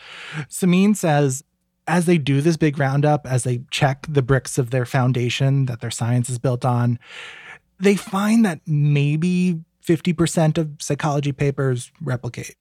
Simine 0.48 0.96
says, 0.96 1.44
as 1.86 2.06
they 2.06 2.18
do 2.18 2.40
this 2.40 2.56
big 2.56 2.78
roundup, 2.78 3.26
as 3.26 3.44
they 3.44 3.62
check 3.70 4.06
the 4.08 4.22
bricks 4.22 4.58
of 4.58 4.70
their 4.70 4.86
foundation 4.86 5.66
that 5.66 5.80
their 5.80 5.90
science 5.90 6.30
is 6.30 6.38
built 6.38 6.64
on, 6.64 6.98
they 7.80 7.96
find 7.96 8.44
that 8.44 8.60
maybe 8.66 9.60
50% 9.86 10.58
of 10.58 10.70
psychology 10.78 11.32
papers 11.32 11.90
replicate. 12.00 12.54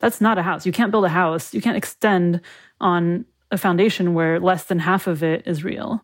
That's 0.00 0.20
not 0.20 0.38
a 0.38 0.42
house. 0.42 0.66
You 0.66 0.72
can't 0.72 0.90
build 0.90 1.04
a 1.04 1.10
house. 1.10 1.52
You 1.54 1.60
can't 1.60 1.76
extend 1.76 2.40
on 2.80 3.24
a 3.50 3.58
foundation 3.58 4.14
where 4.14 4.40
less 4.40 4.64
than 4.64 4.78
half 4.78 5.06
of 5.06 5.22
it 5.22 5.46
is 5.46 5.62
real. 5.62 6.02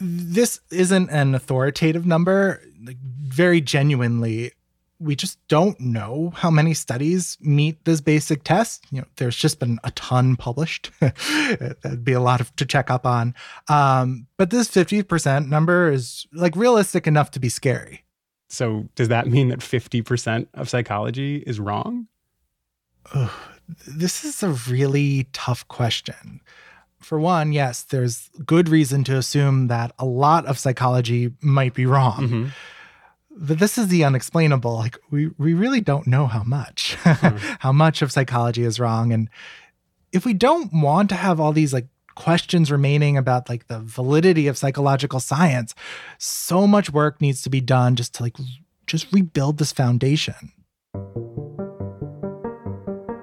this 0.00 0.60
isn't 0.70 1.10
an 1.10 1.34
authoritative 1.34 2.06
number. 2.06 2.62
Like, 2.82 2.96
very 2.98 3.60
genuinely, 3.60 4.52
we 5.00 5.14
just 5.14 5.38
don't 5.48 5.78
know 5.80 6.32
how 6.34 6.50
many 6.50 6.74
studies 6.74 7.38
meet 7.40 7.84
this 7.84 8.00
basic 8.00 8.42
test. 8.42 8.84
You 8.90 9.02
know, 9.02 9.06
there's 9.16 9.36
just 9.36 9.60
been 9.60 9.78
a 9.84 9.90
ton 9.92 10.36
published. 10.36 10.90
That'd 11.00 12.04
be 12.04 12.12
a 12.12 12.20
lot 12.20 12.40
of, 12.40 12.54
to 12.56 12.66
check 12.66 12.90
up 12.90 13.06
on. 13.06 13.34
Um, 13.68 14.26
but 14.36 14.50
this 14.50 14.68
50% 14.68 15.48
number 15.48 15.90
is 15.90 16.26
like 16.32 16.56
realistic 16.56 17.06
enough 17.06 17.30
to 17.32 17.40
be 17.40 17.48
scary. 17.48 18.04
So 18.48 18.88
does 18.94 19.08
that 19.08 19.26
mean 19.26 19.48
that 19.48 19.60
50% 19.60 20.48
of 20.54 20.68
psychology 20.68 21.44
is 21.46 21.60
wrong? 21.60 22.08
Ugh, 23.14 23.30
this 23.86 24.24
is 24.24 24.42
a 24.42 24.50
really 24.50 25.28
tough 25.32 25.66
question. 25.68 26.40
For 27.00 27.20
one, 27.20 27.52
yes, 27.52 27.82
there's 27.82 28.30
good 28.44 28.68
reason 28.68 29.04
to 29.04 29.16
assume 29.16 29.68
that 29.68 29.92
a 29.98 30.04
lot 30.04 30.46
of 30.46 30.58
psychology 30.58 31.32
might 31.40 31.74
be 31.74 31.86
wrong. 31.86 32.20
Mm-hmm. 32.20 32.46
But 33.40 33.60
this 33.60 33.78
is 33.78 33.88
the 33.88 34.04
unexplainable. 34.04 34.74
Like 34.74 34.98
we 35.10 35.30
we 35.38 35.54
really 35.54 35.80
don't 35.80 36.06
know 36.06 36.26
how 36.26 36.42
much 36.42 36.94
how 37.60 37.72
much 37.72 38.02
of 38.02 38.10
psychology 38.10 38.64
is 38.64 38.80
wrong 38.80 39.12
and 39.12 39.30
if 40.12 40.24
we 40.24 40.34
don't 40.34 40.72
want 40.72 41.08
to 41.10 41.14
have 41.14 41.38
all 41.38 41.52
these 41.52 41.72
like 41.72 41.86
questions 42.14 42.70
remaining 42.72 43.16
about 43.16 43.48
like 43.48 43.68
the 43.68 43.78
validity 43.78 44.48
of 44.48 44.58
psychological 44.58 45.20
science, 45.20 45.74
so 46.18 46.66
much 46.66 46.90
work 46.90 47.20
needs 47.20 47.42
to 47.42 47.50
be 47.50 47.60
done 47.60 47.94
just 47.94 48.14
to 48.14 48.22
like 48.22 48.36
just 48.86 49.12
rebuild 49.12 49.58
this 49.58 49.72
foundation. 49.72 50.52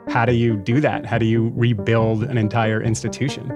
How 0.08 0.24
do 0.26 0.34
you 0.34 0.56
do 0.56 0.80
that? 0.80 1.06
How 1.06 1.18
do 1.18 1.26
you 1.26 1.52
rebuild 1.56 2.24
an 2.24 2.38
entire 2.38 2.82
institution? 2.82 3.52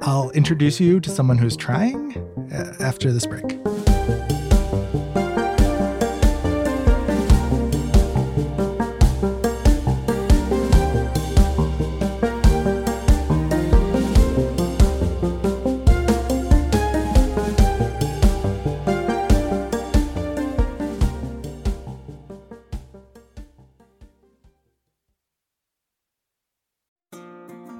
I'll 0.00 0.30
introduce 0.30 0.80
you 0.80 0.98
to 0.98 1.10
someone 1.10 1.38
who's 1.38 1.56
trying 1.56 2.16
uh, 2.52 2.74
after 2.80 3.12
this 3.12 3.24
break. 3.24 3.56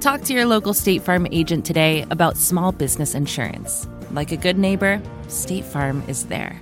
Talk 0.00 0.22
to 0.22 0.32
your 0.32 0.46
local 0.46 0.72
State 0.72 1.02
Farm 1.02 1.26
agent 1.30 1.66
today 1.66 2.06
about 2.10 2.38
small 2.38 2.72
business 2.72 3.14
insurance. 3.14 3.86
Like 4.12 4.32
a 4.32 4.36
good 4.36 4.56
neighbor, 4.56 5.00
State 5.28 5.62
Farm 5.62 6.02
is 6.08 6.24
there. 6.24 6.58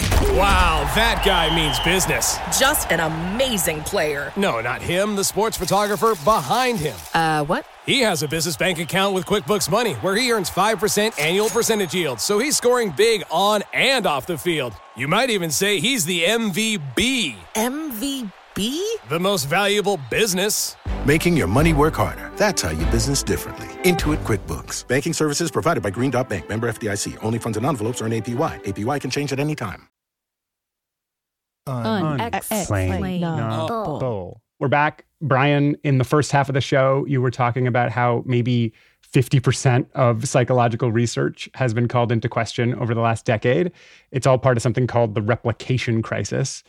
Wow, 0.00 0.90
that 0.96 1.22
guy 1.24 1.54
means 1.54 1.78
business. 1.80 2.38
Just 2.58 2.90
an 2.90 2.98
amazing 2.98 3.82
player. 3.82 4.32
No, 4.36 4.60
not 4.60 4.82
him, 4.82 5.14
the 5.14 5.22
sports 5.22 5.56
photographer 5.56 6.14
behind 6.24 6.78
him. 6.78 6.96
Uh, 7.14 7.44
what? 7.44 7.66
He 7.86 8.00
has 8.00 8.22
a 8.22 8.28
business 8.28 8.56
bank 8.56 8.78
account 8.80 9.14
with 9.14 9.24
QuickBooks 9.26 9.70
Money 9.70 9.94
where 9.94 10.16
he 10.16 10.30
earns 10.32 10.50
5% 10.50 11.20
annual 11.20 11.48
percentage 11.50 11.94
yield, 11.94 12.20
so 12.20 12.38
he's 12.38 12.56
scoring 12.56 12.92
big 12.96 13.22
on 13.30 13.62
and 13.72 14.06
off 14.06 14.26
the 14.26 14.38
field. 14.38 14.72
You 14.96 15.06
might 15.08 15.30
even 15.30 15.50
say 15.50 15.78
he's 15.78 16.04
the 16.04 16.24
MVB. 16.24 17.36
MVB, 17.54 18.32
MVP? 18.56 18.80
the 19.08 19.18
most 19.18 19.46
valuable 19.46 19.98
business. 20.10 20.76
Making 21.04 21.36
your 21.36 21.48
money 21.48 21.72
work 21.72 21.96
harder. 21.96 22.30
That's 22.36 22.62
how 22.62 22.70
you 22.70 22.84
business 22.86 23.22
differently. 23.22 23.66
Intuit 23.82 24.22
QuickBooks. 24.24 24.86
Banking 24.86 25.12
services 25.12 25.50
provided 25.50 25.82
by 25.82 25.90
Green 25.90 26.10
Dot 26.10 26.28
Bank. 26.28 26.48
Member 26.48 26.70
FDIC. 26.70 27.18
Only 27.22 27.38
funds 27.38 27.58
and 27.58 27.66
envelopes 27.66 28.00
earn 28.00 28.12
APY. 28.12 28.62
APY 28.64 29.00
can 29.00 29.10
change 29.10 29.32
at 29.32 29.40
any 29.40 29.56
time. 29.56 29.88
Unexplainable. 31.66 34.40
We're 34.58 34.68
back. 34.68 35.04
Brian, 35.22 35.76
in 35.84 35.98
the 35.98 36.04
first 36.04 36.32
half 36.32 36.48
of 36.48 36.54
the 36.54 36.60
show, 36.60 37.04
you 37.06 37.22
were 37.22 37.30
talking 37.30 37.66
about 37.66 37.90
how 37.90 38.22
maybe 38.26 38.72
50% 39.12 39.90
of 39.92 40.28
psychological 40.28 40.92
research 40.92 41.48
has 41.54 41.74
been 41.74 41.88
called 41.88 42.12
into 42.12 42.28
question 42.28 42.74
over 42.74 42.94
the 42.94 43.00
last 43.00 43.24
decade. 43.24 43.72
It's 44.12 44.26
all 44.26 44.38
part 44.38 44.56
of 44.56 44.62
something 44.62 44.86
called 44.86 45.14
the 45.14 45.22
replication 45.22 46.02
crisis. 46.02 46.62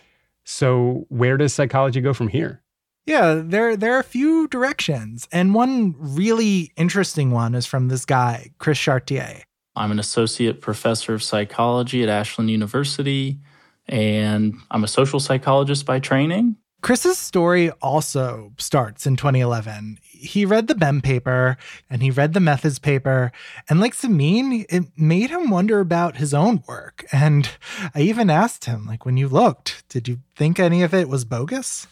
So, 0.43 1.05
where 1.09 1.37
does 1.37 1.53
psychology 1.53 2.01
go 2.01 2.13
from 2.13 2.27
here? 2.27 2.61
Yeah, 3.05 3.41
there 3.43 3.75
there 3.75 3.95
are 3.95 3.99
a 3.99 4.03
few 4.03 4.47
directions, 4.47 5.27
and 5.31 5.55
one 5.55 5.95
really 5.97 6.71
interesting 6.77 7.31
one 7.31 7.55
is 7.55 7.65
from 7.65 7.87
this 7.87 8.05
guy, 8.05 8.51
Chris 8.59 8.77
Chartier. 8.77 9.41
I'm 9.75 9.91
an 9.91 9.99
associate 9.99 10.61
professor 10.61 11.13
of 11.13 11.23
psychology 11.23 12.03
at 12.03 12.09
Ashland 12.09 12.51
University, 12.51 13.39
and 13.87 14.55
I'm 14.69 14.83
a 14.83 14.87
social 14.87 15.19
psychologist 15.19 15.85
by 15.85 15.99
training. 15.99 16.57
Chris's 16.81 17.17
story 17.17 17.69
also 17.81 18.53
starts 18.57 19.05
in 19.05 19.15
2011. 19.15 19.99
He 20.03 20.45
read 20.45 20.67
the 20.67 20.75
Bem 20.75 21.01
paper 21.01 21.57
and 21.89 22.01
he 22.01 22.09
read 22.09 22.33
the 22.33 22.39
methods 22.39 22.79
paper, 22.79 23.31
and 23.69 23.79
like 23.79 23.93
Simine, 23.93 24.65
it 24.69 24.85
made 24.97 25.29
him 25.29 25.49
wonder 25.49 25.79
about 25.79 26.17
his 26.17 26.33
own 26.33 26.63
work. 26.67 27.05
And 27.11 27.49
I 27.93 28.01
even 28.01 28.29
asked 28.29 28.65
him, 28.65 28.85
like, 28.85 29.05
when 29.05 29.17
you 29.17 29.27
looked, 29.27 29.87
did 29.89 30.07
you 30.07 30.19
think 30.35 30.59
any 30.59 30.81
of 30.81 30.93
it 30.93 31.07
was 31.07 31.25
bogus? 31.25 31.87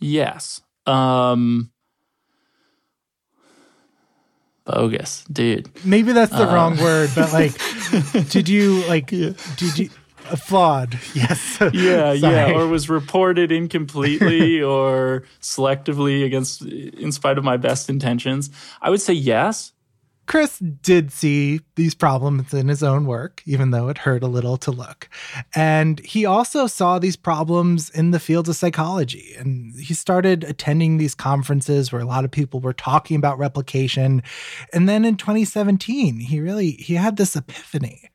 Yes. 0.00 0.62
Um, 0.86 1.70
bogus, 4.64 5.24
dude. 5.30 5.70
Maybe 5.84 6.12
that's 6.12 6.32
the 6.32 6.48
uh, 6.48 6.54
wrong 6.54 6.78
word, 6.78 7.10
but 7.14 7.32
like, 7.32 7.52
did 8.30 8.48
you 8.48 8.84
like? 8.86 9.12
Yeah. 9.12 9.32
Did 9.56 9.78
you? 9.78 9.90
Flawed. 10.36 10.98
Yes. 11.14 11.58
yeah, 11.72 12.12
yeah. 12.12 12.52
Or 12.52 12.68
was 12.68 12.88
reported 12.88 13.50
incompletely 13.50 14.62
or 14.62 15.24
selectively 15.40 16.24
against, 16.24 16.62
in 16.62 17.12
spite 17.12 17.38
of 17.38 17.44
my 17.44 17.56
best 17.56 17.88
intentions. 17.88 18.50
I 18.80 18.90
would 18.90 19.00
say 19.00 19.14
yes. 19.14 19.72
Chris 20.28 20.58
did 20.58 21.10
see 21.10 21.60
these 21.76 21.94
problems 21.94 22.52
in 22.52 22.68
his 22.68 22.82
own 22.82 23.06
work, 23.06 23.42
even 23.46 23.70
though 23.70 23.88
it 23.88 23.96
hurt 23.96 24.22
a 24.22 24.28
little 24.28 24.58
to 24.58 24.70
look. 24.70 25.08
And 25.54 25.98
he 26.00 26.26
also 26.26 26.66
saw 26.66 26.98
these 26.98 27.16
problems 27.16 27.88
in 27.88 28.10
the 28.10 28.20
field 28.20 28.46
of 28.46 28.56
psychology. 28.56 29.34
And 29.38 29.74
he 29.80 29.94
started 29.94 30.44
attending 30.44 30.98
these 30.98 31.14
conferences 31.14 31.90
where 31.90 32.02
a 32.02 32.06
lot 32.06 32.26
of 32.26 32.30
people 32.30 32.60
were 32.60 32.74
talking 32.74 33.16
about 33.16 33.38
replication. 33.38 34.22
And 34.74 34.86
then 34.86 35.06
in 35.06 35.16
2017, 35.16 36.20
he 36.20 36.40
really 36.40 36.72
he 36.72 36.94
had 36.94 37.16
this 37.16 37.34
epiphany. 37.34 38.10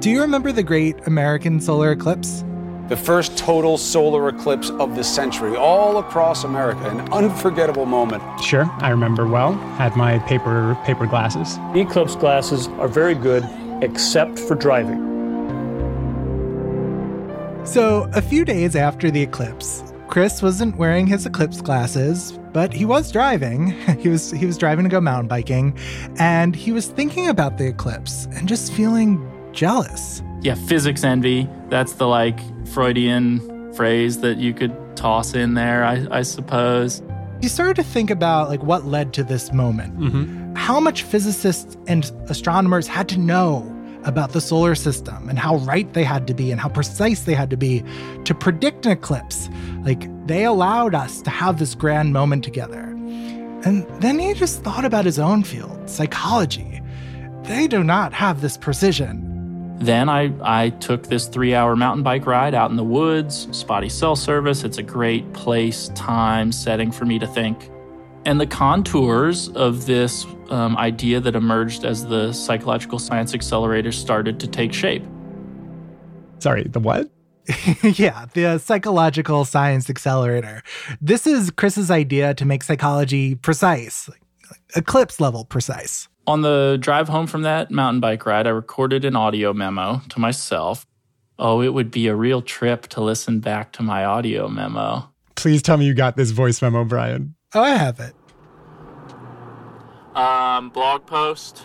Do 0.00 0.08
you 0.08 0.22
remember 0.22 0.50
the 0.50 0.62
great 0.62 1.06
American 1.06 1.60
solar 1.60 1.92
eclipse? 1.92 2.42
the 2.88 2.96
first 2.96 3.38
total 3.38 3.78
solar 3.78 4.28
eclipse 4.28 4.68
of 4.70 4.96
the 4.96 5.04
century, 5.04 5.54
all 5.54 5.98
across 5.98 6.42
America, 6.42 6.90
an 6.90 7.00
unforgettable 7.12 7.86
moment. 7.86 8.20
Sure, 8.40 8.68
I 8.80 8.90
remember 8.90 9.28
well. 9.28 9.52
Had 9.76 9.94
my 9.94 10.18
paper 10.18 10.76
paper 10.84 11.06
glasses. 11.06 11.56
Eclipse 11.76 12.16
glasses 12.16 12.66
are 12.80 12.88
very 12.88 13.14
good, 13.14 13.48
except 13.80 14.40
for 14.40 14.56
driving. 14.56 14.98
So, 17.64 18.10
a 18.12 18.20
few 18.20 18.44
days 18.44 18.74
after 18.74 19.08
the 19.08 19.22
eclipse, 19.22 19.84
Chris 20.08 20.42
wasn't 20.42 20.74
wearing 20.74 21.06
his 21.06 21.26
eclipse 21.26 21.60
glasses, 21.60 22.36
but 22.52 22.72
he 22.72 22.84
was 22.84 23.12
driving. 23.12 23.76
He 24.00 24.08
was 24.08 24.32
he 24.32 24.46
was 24.46 24.58
driving 24.58 24.84
to 24.84 24.90
go 24.90 25.00
mountain 25.00 25.28
biking, 25.28 25.78
and 26.18 26.56
he 26.56 26.72
was 26.72 26.88
thinking 26.88 27.28
about 27.28 27.56
the 27.56 27.68
eclipse 27.68 28.26
and 28.34 28.48
just 28.48 28.72
feeling 28.72 29.29
jealous. 29.52 30.22
Yeah, 30.42 30.54
physics 30.54 31.04
envy. 31.04 31.48
That's 31.68 31.94
the 31.94 32.06
like 32.06 32.38
Freudian 32.68 33.72
phrase 33.74 34.20
that 34.20 34.38
you 34.38 34.54
could 34.54 34.74
toss 34.96 35.34
in 35.34 35.54
there, 35.54 35.84
I, 35.84 36.06
I 36.10 36.22
suppose. 36.22 37.02
You 37.40 37.48
started 37.48 37.76
to 37.76 37.82
think 37.82 38.10
about 38.10 38.48
like 38.48 38.62
what 38.62 38.84
led 38.84 39.12
to 39.14 39.24
this 39.24 39.52
moment. 39.52 39.98
Mm-hmm. 39.98 40.54
How 40.54 40.80
much 40.80 41.02
physicists 41.02 41.76
and 41.86 42.10
astronomers 42.28 42.86
had 42.86 43.08
to 43.10 43.18
know 43.18 43.76
about 44.04 44.32
the 44.32 44.40
solar 44.40 44.74
system 44.74 45.28
and 45.28 45.38
how 45.38 45.56
right 45.58 45.92
they 45.92 46.04
had 46.04 46.26
to 46.26 46.34
be 46.34 46.50
and 46.50 46.60
how 46.60 46.68
precise 46.68 47.20
they 47.20 47.34
had 47.34 47.50
to 47.50 47.56
be 47.56 47.84
to 48.24 48.34
predict 48.34 48.86
an 48.86 48.92
eclipse. 48.92 49.48
Like 49.82 50.08
they 50.26 50.44
allowed 50.44 50.94
us 50.94 51.20
to 51.22 51.30
have 51.30 51.58
this 51.58 51.74
grand 51.74 52.12
moment 52.12 52.44
together. 52.44 52.84
And 53.62 53.86
then 54.00 54.18
he 54.18 54.32
just 54.34 54.62
thought 54.62 54.84
about 54.84 55.04
his 55.04 55.18
own 55.18 55.44
field, 55.44 55.88
psychology. 55.88 56.80
They 57.42 57.66
do 57.66 57.84
not 57.84 58.12
have 58.12 58.40
this 58.40 58.56
precision. 58.56 59.29
Then 59.80 60.10
I, 60.10 60.30
I 60.42 60.70
took 60.70 61.04
this 61.04 61.26
three 61.26 61.54
hour 61.54 61.74
mountain 61.74 62.02
bike 62.02 62.26
ride 62.26 62.54
out 62.54 62.70
in 62.70 62.76
the 62.76 62.84
woods, 62.84 63.48
spotty 63.50 63.88
cell 63.88 64.14
service. 64.14 64.62
It's 64.62 64.76
a 64.76 64.82
great 64.82 65.32
place, 65.32 65.88
time, 65.94 66.52
setting 66.52 66.92
for 66.92 67.06
me 67.06 67.18
to 67.18 67.26
think. 67.26 67.70
And 68.26 68.38
the 68.38 68.46
contours 68.46 69.48
of 69.48 69.86
this 69.86 70.26
um, 70.50 70.76
idea 70.76 71.18
that 71.20 71.34
emerged 71.34 71.86
as 71.86 72.04
the 72.04 72.32
psychological 72.34 72.98
science 72.98 73.32
accelerator 73.32 73.90
started 73.90 74.38
to 74.40 74.46
take 74.46 74.74
shape. 74.74 75.02
Sorry, 76.40 76.64
the 76.64 76.80
what? 76.80 77.10
yeah, 77.82 78.26
the 78.34 78.58
psychological 78.58 79.46
science 79.46 79.88
accelerator. 79.88 80.62
This 81.00 81.26
is 81.26 81.50
Chris's 81.50 81.90
idea 81.90 82.34
to 82.34 82.44
make 82.44 82.62
psychology 82.62 83.34
precise, 83.34 84.10
like 84.10 84.20
eclipse 84.76 85.20
level 85.20 85.46
precise. 85.46 86.06
On 86.26 86.42
the 86.42 86.78
drive 86.80 87.08
home 87.08 87.26
from 87.26 87.42
that 87.42 87.70
mountain 87.70 88.00
bike 88.00 88.26
ride, 88.26 88.46
I 88.46 88.50
recorded 88.50 89.04
an 89.04 89.16
audio 89.16 89.52
memo 89.52 90.02
to 90.10 90.20
myself. 90.20 90.86
Oh, 91.38 91.62
it 91.62 91.70
would 91.70 91.90
be 91.90 92.06
a 92.06 92.14
real 92.14 92.42
trip 92.42 92.86
to 92.88 93.00
listen 93.00 93.40
back 93.40 93.72
to 93.72 93.82
my 93.82 94.04
audio 94.04 94.48
memo. 94.48 95.08
Please 95.34 95.62
tell 95.62 95.78
me 95.78 95.86
you 95.86 95.94
got 95.94 96.16
this 96.16 96.30
voice 96.30 96.60
memo, 96.60 96.84
Brian. 96.84 97.34
Oh, 97.54 97.62
I 97.62 97.70
have 97.70 97.98
it. 97.98 98.14
Um, 100.14 100.68
blog 100.70 101.06
post 101.06 101.62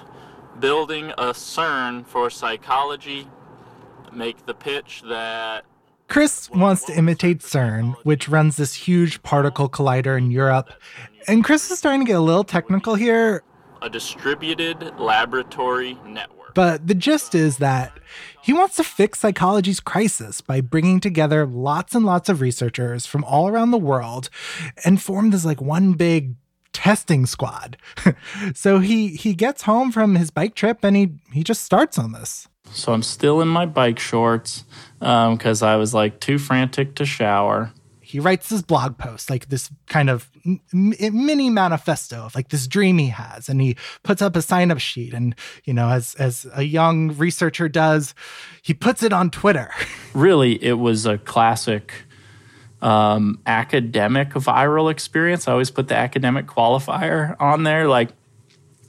building 0.60 1.12
a 1.12 1.34
CERN 1.34 2.08
for 2.08 2.30
psychology. 2.30 3.28
Make 4.14 4.46
the 4.46 4.54
pitch 4.54 5.04
that 5.10 5.66
Chris 6.08 6.50
wants 6.50 6.86
to 6.86 6.98
imitate 6.98 7.40
CERN, 7.40 7.96
which 8.04 8.30
runs 8.30 8.56
this 8.56 8.74
huge 8.74 9.22
particle 9.24 9.68
collider 9.68 10.18
in 10.18 10.32
Europe. 10.32 10.72
And 11.28 11.44
Chris 11.44 11.70
is 11.70 11.80
starting 11.80 12.02
to 12.02 12.06
get 12.06 12.16
a 12.16 12.22
little 12.22 12.44
technical 12.44 12.96
here 12.96 13.44
a 13.86 13.90
distributed 13.90 15.00
laboratory 15.00 15.96
network. 16.08 16.56
But 16.56 16.88
the 16.88 16.96
gist 16.96 17.36
is 17.36 17.58
that 17.58 18.00
he 18.42 18.52
wants 18.52 18.78
to 18.78 18.84
fix 18.84 19.20
psychology's 19.20 19.80
crisis 19.80 20.42
by 20.42 20.60
bringing 20.62 21.00
together 21.00 21.46
lots 21.46 21.94
and 21.94 22.04
lots 22.04 22.28
of 22.28 22.42
researchers 22.42 23.06
from 23.06 23.24
all 23.24 23.48
around 23.48 23.70
the 23.70 23.78
world 23.78 24.30
and 24.84 25.00
form 25.00 25.30
this 25.30 25.46
like 25.46 25.62
one 25.62 25.94
big 25.94 26.36
testing 26.74 27.28
squad. 27.28 27.78
so 28.56 28.80
he 28.80 29.10
he 29.10 29.36
gets 29.36 29.64
home 29.64 29.92
from 29.92 30.16
his 30.16 30.32
bike 30.32 30.56
trip 30.56 30.84
and 30.84 30.96
he 30.96 31.12
he 31.32 31.44
just 31.44 31.64
starts 31.64 32.00
on 32.00 32.12
this. 32.12 32.48
So 32.72 32.92
I'm 32.92 33.04
still 33.04 33.40
in 33.40 33.48
my 33.48 33.68
bike 33.68 34.00
shorts 34.00 34.66
because 35.00 35.62
um, 35.62 35.70
I 35.70 35.76
was 35.76 35.94
like 35.94 36.20
too 36.20 36.40
frantic 36.40 36.96
to 36.96 37.06
shower 37.06 37.72
he 38.16 38.20
writes 38.22 38.48
this 38.48 38.62
blog 38.62 38.98
post, 38.98 39.30
like 39.30 39.50
this 39.50 39.70
kind 39.88 40.10
of 40.10 40.32
m- 40.46 40.62
mini 40.72 41.50
manifesto 41.50 42.22
of 42.22 42.34
like 42.34 42.48
this 42.48 42.66
dream 42.66 42.98
he 42.98 43.10
has, 43.10 43.50
and 43.50 43.60
he 43.60 43.76
puts 44.04 44.22
up 44.22 44.38
a 44.38 44.42
sign 44.42 44.72
up 44.72 44.80
sheet. 44.80 45.14
And 45.14 45.36
you 45.66 45.74
know, 45.74 45.90
as 45.90 46.16
as 46.16 46.48
a 46.54 46.64
young 46.64 47.10
researcher 47.18 47.68
does, 47.68 48.16
he 48.62 48.74
puts 48.74 49.04
it 49.04 49.12
on 49.12 49.32
Twitter. 49.32 49.70
really, 50.14 50.64
it 50.64 50.80
was 50.80 51.06
a 51.06 51.18
classic 51.18 51.92
um, 52.82 53.42
academic 53.46 54.30
viral 54.30 54.90
experience. 54.90 55.50
I 55.50 55.52
always 55.52 55.72
put 55.72 55.90
the 55.90 55.98
academic 55.98 56.48
qualifier 56.48 57.36
on 57.42 57.64
there, 57.64 57.90
like. 57.90 58.12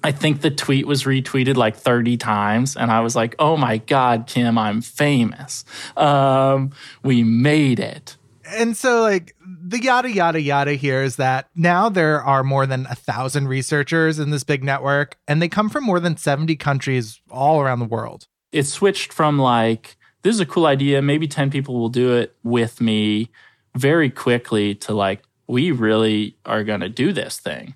I 0.05 0.13
think 0.13 0.41
the 0.41 0.53
tweet 0.53 0.87
was 0.87 1.03
retweeted 1.03 1.57
like 1.57 1.75
30 1.75 2.17
times, 2.17 2.77
and 2.77 2.93
I 2.93 3.01
was 3.01 3.17
like, 3.17 3.35
oh 3.41 3.57
my 3.57 3.79
God, 3.79 4.29
Kim, 4.29 4.57
I'm 4.57 4.81
famous. 4.81 5.65
Um, 5.97 6.71
we 7.03 7.25
made 7.25 7.81
it 7.81 8.16
and 8.49 8.77
so 8.77 9.03
like 9.03 9.35
the 9.45 9.81
yada 9.81 10.11
yada 10.11 10.41
yada 10.41 10.73
here 10.73 11.03
is 11.03 11.17
that 11.17 11.49
now 11.55 11.89
there 11.89 12.23
are 12.23 12.45
more 12.45 12.67
than 12.67 12.87
a 12.87 12.95
thousand 12.95 13.49
researchers 13.49 14.19
in 14.19 14.31
this 14.31 14.45
big 14.45 14.63
network 14.63 15.19
and 15.27 15.41
they 15.41 15.49
come 15.49 15.69
from 15.69 15.85
more 15.85 16.01
than 16.01 16.17
70 16.17 16.57
countries 16.57 17.21
all 17.31 17.61
around 17.61 17.81
the 17.81 17.87
world. 17.87 18.27
It 18.53 18.65
switched 18.65 19.13
from 19.13 19.39
like 19.39 19.97
this 20.23 20.35
is 20.35 20.41
a 20.41 20.47
cool 20.47 20.67
idea 20.67 21.03
maybe 21.03 21.29
10 21.29 21.51
people 21.51 21.79
will 21.79 21.89
do 21.89 22.15
it 22.15 22.37
with 22.43 22.81
me 22.81 23.31
very 23.77 24.11
quickly 24.11 24.75
to 24.77 24.95
like 24.95 25.23
we 25.47 25.71
really 25.71 26.37
are 26.45 26.65
going 26.65 26.81
to 26.81 26.89
do 26.89 27.13
this 27.13 27.39
thing. 27.39 27.75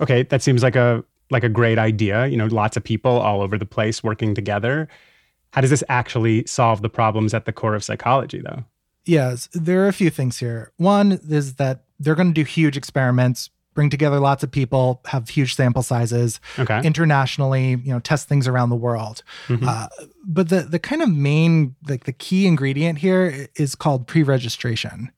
Okay 0.00 0.22
that 0.24 0.42
seems 0.42 0.62
like 0.62 0.76
a 0.76 1.04
like 1.30 1.44
a 1.44 1.48
great 1.48 1.78
idea. 1.78 2.26
You 2.26 2.36
know 2.36 2.46
lots 2.46 2.76
of 2.76 2.84
people 2.84 3.12
all 3.12 3.42
over 3.42 3.58
the 3.58 3.66
place 3.66 4.02
working 4.02 4.34
together. 4.34 4.88
How 5.52 5.60
does 5.60 5.70
this 5.70 5.84
actually 5.88 6.46
solve 6.46 6.80
the 6.80 6.88
problems 6.88 7.34
at 7.34 7.44
the 7.44 7.52
core 7.52 7.74
of 7.74 7.84
psychology 7.84 8.40
though 8.40 8.64
Yes, 9.04 9.48
there 9.52 9.84
are 9.84 9.88
a 9.88 9.92
few 9.92 10.10
things 10.10 10.38
here. 10.38 10.72
One 10.76 11.12
is 11.28 11.54
that 11.54 11.84
they're 11.98 12.14
going 12.14 12.28
to 12.28 12.34
do 12.34 12.44
huge 12.44 12.76
experiments, 12.76 13.50
bring 13.74 13.90
together 13.90 14.20
lots 14.20 14.42
of 14.42 14.50
people, 14.50 15.00
have 15.06 15.28
huge 15.28 15.54
sample 15.54 15.82
sizes, 15.82 16.40
okay. 16.58 16.80
internationally, 16.84 17.70
you 17.70 17.92
know, 17.92 18.00
test 18.00 18.28
things 18.28 18.46
around 18.46 18.68
the 18.68 18.76
world. 18.76 19.22
Mm-hmm. 19.48 19.66
Uh, 19.66 19.88
but 20.24 20.50
the 20.50 20.60
the 20.62 20.78
kind 20.78 21.02
of 21.02 21.08
main, 21.08 21.74
like 21.88 22.04
the 22.04 22.12
key 22.12 22.46
ingredient 22.46 22.98
here 22.98 23.48
is 23.56 23.74
called 23.74 24.06
pre-registration. 24.06 25.10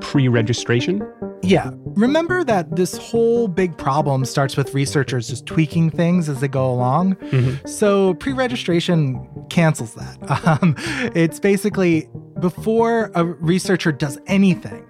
Pre-registration. 0.00 1.02
Yeah. 1.42 1.70
Remember 1.84 2.44
that 2.44 2.76
this 2.76 2.96
whole 2.96 3.48
big 3.48 3.76
problem 3.76 4.24
starts 4.24 4.56
with 4.56 4.74
researchers 4.74 5.28
just 5.28 5.46
tweaking 5.46 5.90
things 5.90 6.28
as 6.28 6.40
they 6.40 6.48
go 6.48 6.70
along. 6.70 7.16
Mm-hmm. 7.16 7.66
So 7.66 8.14
pre 8.14 8.32
registration 8.32 9.26
cancels 9.50 9.94
that. 9.94 10.18
Um, 10.48 10.76
it's 11.14 11.38
basically 11.40 12.08
before 12.40 13.10
a 13.14 13.24
researcher 13.24 13.92
does 13.92 14.18
anything, 14.26 14.84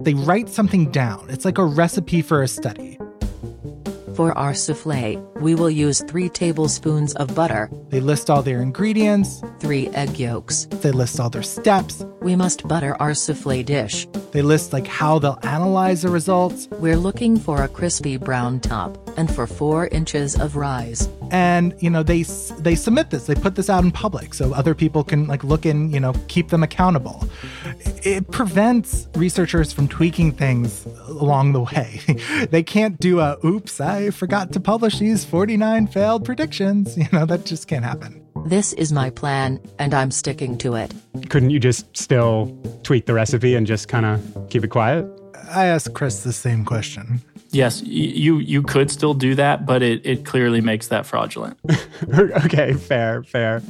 they 0.00 0.14
write 0.14 0.48
something 0.48 0.90
down. 0.90 1.26
It's 1.28 1.44
like 1.44 1.58
a 1.58 1.64
recipe 1.64 2.22
for 2.22 2.42
a 2.42 2.48
study. 2.48 2.98
For 4.14 4.36
our 4.36 4.52
souffle, 4.52 5.16
we 5.40 5.54
will 5.54 5.70
use 5.70 6.02
3 6.06 6.28
tablespoons 6.28 7.14
of 7.14 7.34
butter, 7.34 7.70
They 7.88 8.00
list 8.00 8.28
all 8.28 8.42
their 8.42 8.60
ingredients, 8.60 9.42
3 9.60 9.88
egg 9.94 10.18
yolks. 10.18 10.66
they 10.82 10.90
list 10.90 11.18
all 11.18 11.30
their 11.30 11.42
steps, 11.42 12.04
We 12.20 12.36
must 12.36 12.66
butter 12.68 12.94
our 13.00 13.14
souffle 13.14 13.62
dish. 13.64 14.06
they 14.32 14.42
list 14.42 14.72
like 14.72 14.86
how 14.86 15.18
they'll 15.18 15.38
analyze 15.42 16.02
the 16.02 16.10
results, 16.10 16.68
We're 16.78 16.96
looking 16.98 17.38
for 17.38 17.62
a 17.62 17.68
crispy 17.68 18.16
brown 18.18 18.60
top 18.60 18.98
and 19.16 19.32
for 19.34 19.46
4 19.46 19.88
inches 19.88 20.38
of 20.38 20.56
rise. 20.56 21.08
and 21.30 21.74
you 21.80 21.88
know 21.90 22.02
they 22.02 22.22
they 22.66 22.74
submit 22.74 23.10
this 23.10 23.26
they 23.26 23.34
put 23.34 23.54
this 23.54 23.70
out 23.70 23.82
in 23.84 23.90
public 23.90 24.34
so 24.34 24.52
other 24.52 24.74
people 24.74 25.02
can 25.04 25.26
like 25.26 25.42
look 25.44 25.64
and 25.64 25.92
you 25.94 26.00
know 26.00 26.12
keep 26.28 26.48
them 26.48 26.62
accountable 26.62 27.24
it 28.04 28.30
prevents 28.30 29.08
researchers 29.14 29.72
from 29.72 29.88
tweaking 29.88 30.30
things 30.32 30.84
along 31.08 31.52
the 31.52 31.60
way 31.60 32.00
they 32.50 32.62
can't 32.62 32.98
do 33.00 33.20
a 33.20 33.36
oops 33.44 33.80
i 33.80 34.10
forgot 34.10 34.52
to 34.52 34.60
publish 34.60 34.98
these 34.98 35.24
49 35.24 35.86
failed 35.86 36.24
predictions 36.24 36.96
you 37.02 37.06
know 37.12 37.24
that 37.26 37.44
just 37.46 37.66
can't 37.68 37.84
happen 37.84 38.18
This 38.46 38.72
is 38.74 38.90
my 38.92 39.08
plan, 39.10 39.60
and 39.78 39.94
I'm 39.94 40.10
sticking 40.10 40.58
to 40.64 40.74
it. 40.74 40.90
Couldn't 41.30 41.50
you 41.54 41.60
just 41.60 41.86
still 41.96 42.50
tweak 42.82 43.06
the 43.06 43.14
recipe 43.14 43.54
and 43.54 43.66
just 43.68 43.86
kind 43.86 44.04
of 44.04 44.18
keep 44.50 44.64
it 44.64 44.70
quiet? 44.70 45.06
i 45.54 45.64
asked 45.66 45.92
chris 45.94 46.22
the 46.24 46.32
same 46.32 46.64
question 46.64 47.20
Yes, 47.52 47.82
you 47.82 48.38
you 48.38 48.62
could 48.62 48.90
still 48.90 49.14
do 49.14 49.34
that, 49.34 49.66
but 49.66 49.82
it, 49.82 50.04
it 50.04 50.24
clearly 50.24 50.60
makes 50.60 50.88
that 50.88 51.06
fraudulent. 51.06 51.58
okay, 52.44 52.72
fair, 52.72 53.22
fair. 53.24 53.62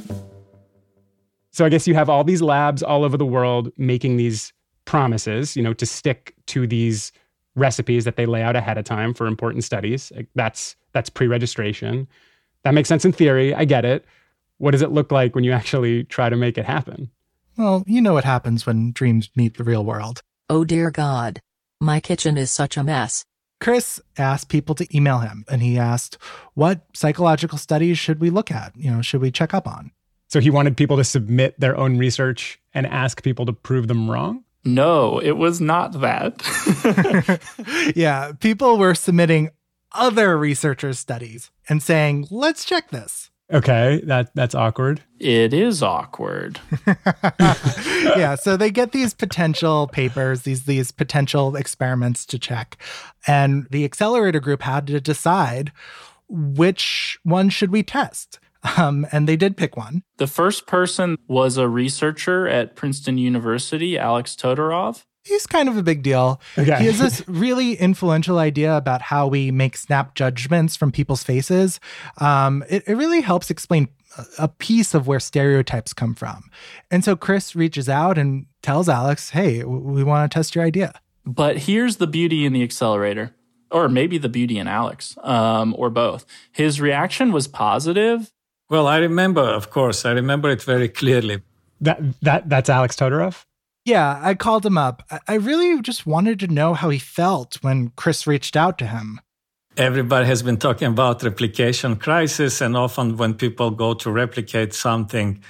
So 1.51 1.65
I 1.65 1.69
guess 1.69 1.87
you 1.87 1.93
have 1.93 2.09
all 2.09 2.23
these 2.23 2.41
labs 2.41 2.81
all 2.81 3.03
over 3.03 3.17
the 3.17 3.25
world 3.25 3.71
making 3.77 4.17
these 4.17 4.53
promises, 4.85 5.55
you 5.55 5.61
know, 5.61 5.73
to 5.73 5.85
stick 5.85 6.33
to 6.47 6.65
these 6.65 7.11
recipes 7.55 8.05
that 8.05 8.15
they 8.15 8.25
lay 8.25 8.41
out 8.41 8.55
ahead 8.55 8.77
of 8.77 8.85
time 8.85 9.13
for 9.13 9.27
important 9.27 9.63
studies. 9.63 10.11
That's 10.33 10.75
that's 10.93 11.09
pre-registration. 11.09 12.07
That 12.63 12.73
makes 12.73 12.87
sense 12.89 13.03
in 13.03 13.11
theory. 13.11 13.53
I 13.53 13.65
get 13.65 13.83
it. 13.85 14.05
What 14.57 14.71
does 14.71 14.81
it 14.81 14.91
look 14.91 15.11
like 15.11 15.35
when 15.35 15.43
you 15.43 15.51
actually 15.51 16.05
try 16.05 16.29
to 16.29 16.35
make 16.35 16.57
it 16.57 16.65
happen? 16.65 17.09
well 17.55 17.83
you 17.85 18.01
know 18.01 18.13
what 18.13 18.23
happens 18.23 18.65
when 18.65 18.91
dreams 18.93 19.29
meet 19.35 19.57
the 19.57 19.63
real 19.63 19.85
world 19.85 20.23
Oh 20.49 20.63
dear 20.65 20.91
God. 20.91 21.39
My 21.79 21.99
kitchen 21.99 22.37
is 22.37 22.51
such 22.51 22.77
a 22.77 22.83
mess. 22.83 23.23
Chris 23.63 24.01
asked 24.17 24.49
people 24.49 24.75
to 24.75 24.95
email 24.95 25.19
him 25.19 25.45
and 25.49 25.61
he 25.61 25.77
asked, 25.77 26.17
What 26.53 26.81
psychological 26.93 27.57
studies 27.57 27.97
should 27.97 28.19
we 28.19 28.29
look 28.29 28.51
at? 28.51 28.73
You 28.75 28.91
know, 28.91 29.01
should 29.01 29.21
we 29.21 29.31
check 29.31 29.53
up 29.53 29.69
on? 29.69 29.91
So 30.27 30.41
he 30.41 30.49
wanted 30.49 30.75
people 30.75 30.97
to 30.97 31.03
submit 31.05 31.57
their 31.59 31.77
own 31.77 31.97
research 31.97 32.59
and 32.73 32.85
ask 32.85 33.23
people 33.23 33.45
to 33.45 33.53
prove 33.53 33.87
them 33.87 34.11
wrong? 34.11 34.43
No, 34.65 35.17
it 35.19 35.37
was 35.37 35.61
not 35.61 36.01
that. 36.01 36.41
yeah, 37.95 38.33
people 38.33 38.77
were 38.77 38.95
submitting 38.95 39.51
other 39.93 40.37
researchers' 40.37 40.99
studies 40.99 41.49
and 41.69 41.81
saying, 41.81 42.27
Let's 42.29 42.65
check 42.65 42.89
this. 42.89 43.29
Okay, 43.53 44.01
that 44.05 44.33
that's 44.33 44.55
awkward. 44.55 45.01
it 45.19 45.53
is 45.53 45.83
awkward. 45.83 46.59
yeah, 48.17 48.33
so 48.35 48.57
they 48.57 48.71
get 48.71 48.93
these 48.93 49.13
potential 49.13 49.87
papers, 49.87 50.41
these 50.41 50.63
these 50.63 50.91
potential 50.91 51.55
experiments 51.55 52.25
to 52.25 52.39
check. 52.39 52.77
And 53.27 53.67
the 53.69 53.85
accelerator 53.85 54.39
group 54.39 54.63
had 54.63 54.87
to 54.87 54.99
decide 54.99 55.71
which 56.27 57.19
one 57.23 57.49
should 57.49 57.71
we 57.71 57.83
test. 57.83 58.39
Um, 58.77 59.05
and 59.11 59.27
they 59.27 59.35
did 59.35 59.57
pick 59.57 59.75
one. 59.75 60.03
The 60.17 60.27
first 60.27 60.67
person 60.67 61.17
was 61.27 61.57
a 61.57 61.67
researcher 61.67 62.47
at 62.47 62.75
Princeton 62.75 63.17
University, 63.17 63.99
Alex 63.99 64.35
Todorov. 64.35 65.03
He's 65.25 65.47
kind 65.47 65.69
of 65.69 65.77
a 65.77 65.83
big 65.83 66.03
deal. 66.03 66.39
Okay. 66.57 66.77
He 66.79 66.85
has 66.85 66.99
this 66.99 67.23
really 67.27 67.73
influential 67.75 68.37
idea 68.39 68.75
about 68.75 69.01
how 69.01 69.27
we 69.27 69.51
make 69.51 69.77
snap 69.77 70.15
judgments 70.15 70.75
from 70.75 70.91
people's 70.91 71.23
faces. 71.23 71.79
Um, 72.17 72.63
it, 72.69 72.83
it 72.87 72.95
really 72.95 73.21
helps 73.21 73.49
explain 73.49 73.87
a- 74.17 74.25
a 74.43 74.47
piece 74.47 74.93
of 74.93 75.07
where 75.07 75.19
stereotypes 75.19 75.93
come 75.93 76.13
from. 76.15 76.49
And 76.91 77.03
so 77.03 77.15
Chris 77.15 77.55
reaches 77.55 77.87
out 77.89 78.17
and 78.17 78.45
tells 78.61 78.87
Alex, 78.89 79.31
hey, 79.31 79.63
we 79.63 80.03
want 80.03 80.29
to 80.31 80.35
test 80.37 80.55
your 80.55 80.63
idea. 80.63 80.93
But 81.25 81.57
here's 81.59 81.97
the 81.97 82.07
beauty 82.07 82.45
in 82.45 82.53
the 82.53 82.63
accelerator, 82.63 83.33
or 83.71 83.87
maybe 83.89 84.17
the 84.17 84.29
beauty 84.29 84.57
in 84.59 84.67
Alex, 84.67 85.17
um, 85.23 85.73
or 85.77 85.89
both. 85.89 86.25
His 86.51 86.81
reaction 86.81 87.31
was 87.31 87.47
positive. 87.47 88.29
Well, 88.69 88.87
I 88.87 88.97
remember, 88.97 89.41
of 89.41 89.69
course, 89.69 90.05
I 90.05 90.11
remember 90.11 90.49
it 90.49 90.61
very 90.63 90.89
clearly. 90.89 91.41
That 91.81 91.99
that 92.21 92.49
that's 92.49 92.69
Alex 92.69 92.95
Todorov? 92.95 93.45
Yeah, 93.85 94.19
I 94.23 94.33
called 94.35 94.65
him 94.65 94.77
up. 94.77 95.03
I- 95.27 95.35
really 95.35 95.81
just 95.81 96.05
wanted 96.05 96.39
to 96.39 96.47
know 96.47 96.73
how 96.73 96.89
he 96.89 96.99
felt 96.99 97.57
when 97.61 97.91
Chris 97.95 98.25
reached 98.25 98.55
out 98.55 98.77
to 98.77 98.85
him. 98.87 99.19
Everybody 99.75 100.25
has 100.27 100.43
been 100.43 100.57
talking 100.57 100.87
about 100.87 101.23
replication 101.23 101.95
crisis, 101.95 102.61
and 102.61 102.77
often 102.77 103.17
when 103.17 103.33
people 103.33 103.71
go 103.71 103.93
to 103.95 104.11
replicate 104.11 104.73
something, 104.73 105.41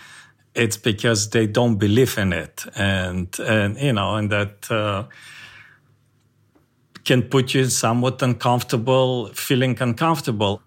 it's 0.56 0.78
because 0.78 1.30
they 1.30 1.46
don't 1.46 1.78
believe 1.78 2.17
in 2.17 2.34
it, 2.34 2.65
and 2.76 3.28
and 3.39 3.78
you 3.78 3.91
know, 3.91 4.15
and 4.15 4.30
that 4.32 4.72
uh, 4.72 5.04
can 7.04 7.24
put 7.24 7.54
you 7.54 7.65
somewhat 7.65 8.22
uncomfortable, 8.22 9.28
feeling 9.34 9.78
uncomfortable. 9.82 10.62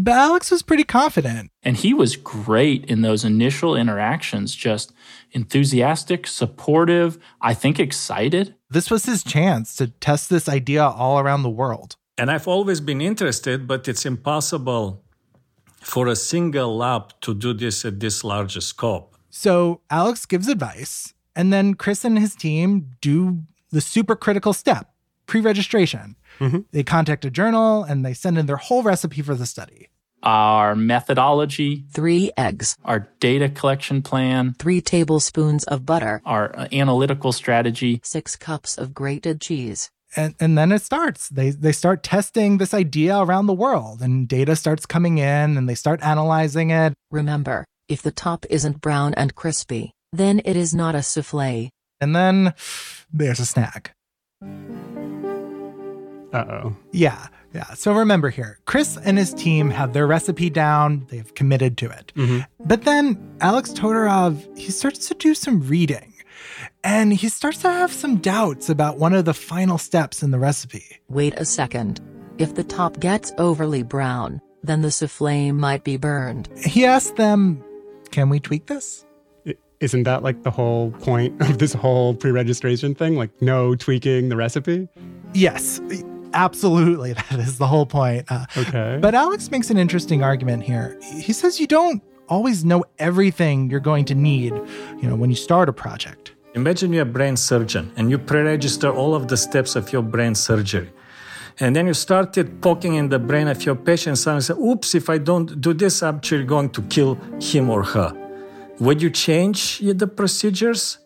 But 0.00 0.12
Alex 0.12 0.52
was 0.52 0.62
pretty 0.62 0.84
confident. 0.84 1.50
And 1.64 1.76
he 1.76 1.92
was 1.92 2.14
great 2.14 2.84
in 2.84 3.02
those 3.02 3.24
initial 3.24 3.74
interactions, 3.74 4.54
just 4.54 4.92
enthusiastic, 5.32 6.28
supportive, 6.28 7.18
I 7.40 7.52
think 7.52 7.80
excited. 7.80 8.54
This 8.70 8.92
was 8.92 9.06
his 9.06 9.24
chance 9.24 9.74
to 9.74 9.88
test 9.88 10.30
this 10.30 10.48
idea 10.48 10.84
all 10.84 11.18
around 11.18 11.42
the 11.42 11.50
world. 11.50 11.96
And 12.16 12.30
I've 12.30 12.46
always 12.46 12.80
been 12.80 13.00
interested, 13.00 13.66
but 13.66 13.88
it's 13.88 14.06
impossible 14.06 15.02
for 15.80 16.06
a 16.06 16.14
single 16.14 16.76
lab 16.76 17.20
to 17.22 17.34
do 17.34 17.52
this 17.52 17.84
at 17.84 17.98
this 17.98 18.22
large 18.22 18.56
scope. 18.62 19.16
So 19.30 19.80
Alex 19.90 20.26
gives 20.26 20.46
advice, 20.46 21.12
and 21.34 21.52
then 21.52 21.74
Chris 21.74 22.04
and 22.04 22.16
his 22.16 22.36
team 22.36 22.92
do 23.00 23.42
the 23.72 23.80
super 23.80 24.14
critical 24.14 24.52
step 24.52 24.92
pre 25.28 25.40
registration. 25.40 26.16
They 26.72 26.82
contact 26.82 27.24
a 27.24 27.30
journal 27.30 27.84
and 27.84 28.04
they 28.04 28.14
send 28.14 28.38
in 28.38 28.46
their 28.46 28.56
whole 28.56 28.82
recipe 28.82 29.22
for 29.22 29.34
the 29.34 29.46
study. 29.46 29.88
Our 30.22 30.74
methodology, 30.74 31.84
3 31.92 32.32
eggs, 32.36 32.76
our 32.84 33.08
data 33.20 33.48
collection 33.48 34.02
plan, 34.02 34.54
3 34.58 34.80
tablespoons 34.80 35.62
of 35.64 35.86
butter, 35.86 36.20
our 36.24 36.58
uh, 36.58 36.68
analytical 36.72 37.30
strategy, 37.30 38.00
6 38.02 38.34
cups 38.36 38.76
of 38.76 38.94
grated 38.94 39.40
cheese. 39.40 39.90
And, 40.16 40.34
and 40.40 40.58
then 40.58 40.72
it 40.72 40.82
starts. 40.82 41.28
They, 41.28 41.50
they 41.50 41.70
start 41.70 42.02
testing 42.02 42.58
this 42.58 42.74
idea 42.74 43.16
around 43.16 43.46
the 43.46 43.52
world, 43.54 44.00
and 44.00 44.26
data 44.26 44.56
starts 44.56 44.86
coming 44.86 45.18
in 45.18 45.56
and 45.56 45.68
they 45.68 45.76
start 45.76 46.02
analyzing 46.02 46.70
it. 46.70 46.94
Remember, 47.12 47.64
if 47.88 48.02
the 48.02 48.10
top 48.10 48.44
isn't 48.50 48.80
brown 48.80 49.14
and 49.14 49.34
crispy, 49.34 49.92
then 50.12 50.40
it 50.44 50.56
is 50.56 50.74
not 50.74 50.94
a 50.96 51.02
souffle. 51.02 51.70
And 52.00 52.16
then 52.16 52.54
there's 53.12 53.40
a 53.40 53.46
snag. 53.46 53.92
Uh 56.32 56.44
oh. 56.48 56.76
Yeah, 56.92 57.28
yeah. 57.54 57.72
So 57.74 57.92
remember 57.92 58.30
here, 58.30 58.58
Chris 58.66 58.98
and 59.02 59.16
his 59.16 59.32
team 59.32 59.70
have 59.70 59.92
their 59.92 60.06
recipe 60.06 60.50
down. 60.50 61.06
They've 61.10 61.34
committed 61.34 61.78
to 61.78 61.90
it. 61.90 62.12
But 62.60 62.82
then 62.82 63.18
Alex 63.40 63.70
Todorov, 63.70 64.58
he 64.58 64.70
starts 64.70 65.08
to 65.08 65.14
do 65.14 65.34
some 65.34 65.60
reading 65.66 66.14
and 66.84 67.12
he 67.12 67.28
starts 67.28 67.62
to 67.62 67.70
have 67.70 67.92
some 67.92 68.16
doubts 68.18 68.68
about 68.68 68.98
one 68.98 69.14
of 69.14 69.24
the 69.24 69.34
final 69.34 69.78
steps 69.78 70.22
in 70.22 70.30
the 70.30 70.38
recipe. 70.38 70.84
Wait 71.08 71.34
a 71.34 71.44
second. 71.44 72.00
If 72.38 72.54
the 72.54 72.64
top 72.64 73.00
gets 73.00 73.32
overly 73.38 73.82
brown, 73.82 74.40
then 74.62 74.82
the 74.82 74.90
souffle 74.90 75.52
might 75.52 75.84
be 75.84 75.96
burned. 75.96 76.48
He 76.64 76.84
asked 76.84 77.16
them, 77.16 77.64
Can 78.10 78.28
we 78.28 78.38
tweak 78.38 78.66
this? 78.66 79.04
Isn't 79.80 80.02
that 80.04 80.24
like 80.24 80.42
the 80.42 80.50
whole 80.50 80.90
point 80.90 81.40
of 81.40 81.58
this 81.58 81.72
whole 81.72 82.14
pre-registration 82.14 82.94
thing? 82.96 83.16
Like 83.16 83.30
no 83.40 83.76
tweaking 83.76 84.28
the 84.28 84.36
recipe? 84.36 84.88
Yes, 85.34 85.80
absolutely. 86.34 87.12
That 87.30 87.40
is 87.40 87.58
the 87.58 87.66
whole 87.66 87.86
point. 87.86 88.24
Uh, 88.30 88.46
Okay. 88.56 88.98
But 89.00 89.14
Alex 89.14 89.50
makes 89.50 89.70
an 89.70 89.78
interesting 89.78 90.22
argument 90.22 90.62
here. 90.62 90.98
He 91.02 91.32
says 91.32 91.60
you 91.60 91.66
don't 91.66 92.02
always 92.28 92.64
know 92.64 92.84
everything 92.98 93.70
you're 93.70 93.80
going 93.92 94.04
to 94.06 94.14
need, 94.14 94.52
you 95.00 95.08
know, 95.08 95.16
when 95.16 95.30
you 95.30 95.36
start 95.36 95.68
a 95.68 95.72
project. 95.72 96.32
Imagine 96.54 96.92
you're 96.92 97.02
a 97.02 97.06
brain 97.18 97.36
surgeon 97.36 97.92
and 97.96 98.10
you 98.10 98.18
pre 98.18 98.40
register 98.40 98.90
all 98.90 99.14
of 99.14 99.28
the 99.28 99.36
steps 99.36 99.76
of 99.76 99.92
your 99.92 100.02
brain 100.02 100.34
surgery. 100.34 100.90
And 101.60 101.74
then 101.74 101.86
you 101.86 101.94
started 101.94 102.60
poking 102.62 102.94
in 102.94 103.08
the 103.08 103.18
brain 103.18 103.48
of 103.48 103.64
your 103.66 103.74
patient 103.74 104.24
and 104.26 104.44
say, 104.44 104.54
oops, 104.54 104.94
if 104.94 105.10
I 105.10 105.18
don't 105.18 105.60
do 105.60 105.72
this, 105.74 106.02
I'm 106.02 106.16
actually 106.16 106.44
going 106.44 106.70
to 106.70 106.82
kill 106.82 107.18
him 107.40 107.68
or 107.68 107.82
her. 107.82 108.12
Would 108.80 109.02
you 109.02 109.10
change 109.10 109.80
the 109.80 110.06
procedures? 110.06 110.98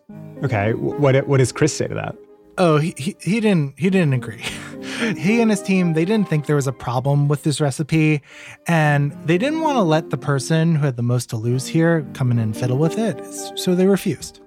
Okay. 0.43 0.73
What 0.73 1.27
what 1.27 1.37
does 1.39 1.51
Chris 1.51 1.75
say 1.75 1.87
to 1.87 1.95
that? 1.95 2.15
Oh, 2.59 2.77
he, 2.77 2.93
he, 2.97 3.15
he 3.19 3.39
didn't 3.39 3.73
he 3.77 3.89
didn't 3.89 4.13
agree. 4.13 4.43
he 5.17 5.41
and 5.41 5.49
his 5.49 5.61
team 5.61 5.93
they 5.93 6.05
didn't 6.05 6.29
think 6.29 6.45
there 6.45 6.55
was 6.55 6.67
a 6.67 6.73
problem 6.73 7.27
with 7.27 7.43
this 7.43 7.59
recipe, 7.61 8.21
and 8.67 9.11
they 9.25 9.37
didn't 9.37 9.61
want 9.61 9.77
to 9.77 9.81
let 9.81 10.09
the 10.09 10.17
person 10.17 10.75
who 10.75 10.85
had 10.85 10.97
the 10.97 11.03
most 11.03 11.29
to 11.29 11.37
lose 11.37 11.67
here 11.67 12.05
come 12.13 12.31
in 12.31 12.39
and 12.39 12.55
fiddle 12.55 12.77
with 12.77 12.97
it, 12.97 13.23
so 13.57 13.75
they 13.75 13.85
refused. 13.85 14.39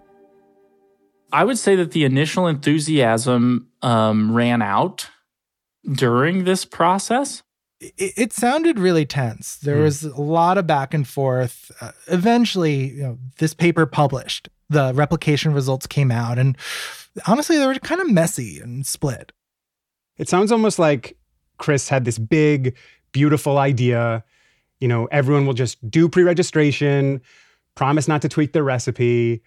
I 1.32 1.44
would 1.44 1.58
say 1.58 1.76
that 1.76 1.90
the 1.90 2.04
initial 2.04 2.46
enthusiasm 2.46 3.68
um, 3.82 4.32
ran 4.32 4.62
out 4.62 5.10
during 5.92 6.44
this 6.44 6.64
process. 6.64 7.42
it, 7.80 8.12
it 8.16 8.32
sounded 8.32 8.78
really 8.78 9.04
tense. 9.04 9.56
There 9.56 9.76
mm. 9.76 9.82
was 9.82 10.04
a 10.04 10.20
lot 10.20 10.58
of 10.58 10.66
back 10.66 10.94
and 10.94 11.06
forth. 11.06 11.70
Uh, 11.80 11.92
eventually, 12.08 12.92
you 12.92 13.02
know, 13.02 13.18
this 13.38 13.54
paper 13.54 13.86
published. 13.86 14.48
The 14.68 14.92
replication 14.94 15.52
results 15.52 15.86
came 15.86 16.10
out, 16.10 16.38
and 16.38 16.56
honestly, 17.26 17.56
they 17.56 17.66
were 17.66 17.74
kind 17.74 18.00
of 18.00 18.10
messy 18.10 18.58
and 18.60 18.84
split. 18.84 19.30
It 20.18 20.28
sounds 20.28 20.52
almost 20.52 20.78
like 20.78 21.16
Chris 21.58 21.88
had 21.88 22.04
this 22.04 22.18
big, 22.18 22.76
beautiful 23.12 23.58
idea. 23.58 24.24
You 24.80 24.88
know, 24.88 25.06
everyone 25.06 25.46
will 25.46 25.54
just 25.54 25.90
do 25.90 26.08
pre 26.08 26.22
registration, 26.22 27.20
promise 27.74 28.08
not 28.08 28.22
to 28.22 28.28
tweak 28.28 28.52
their 28.52 28.64
recipe, 28.64 29.42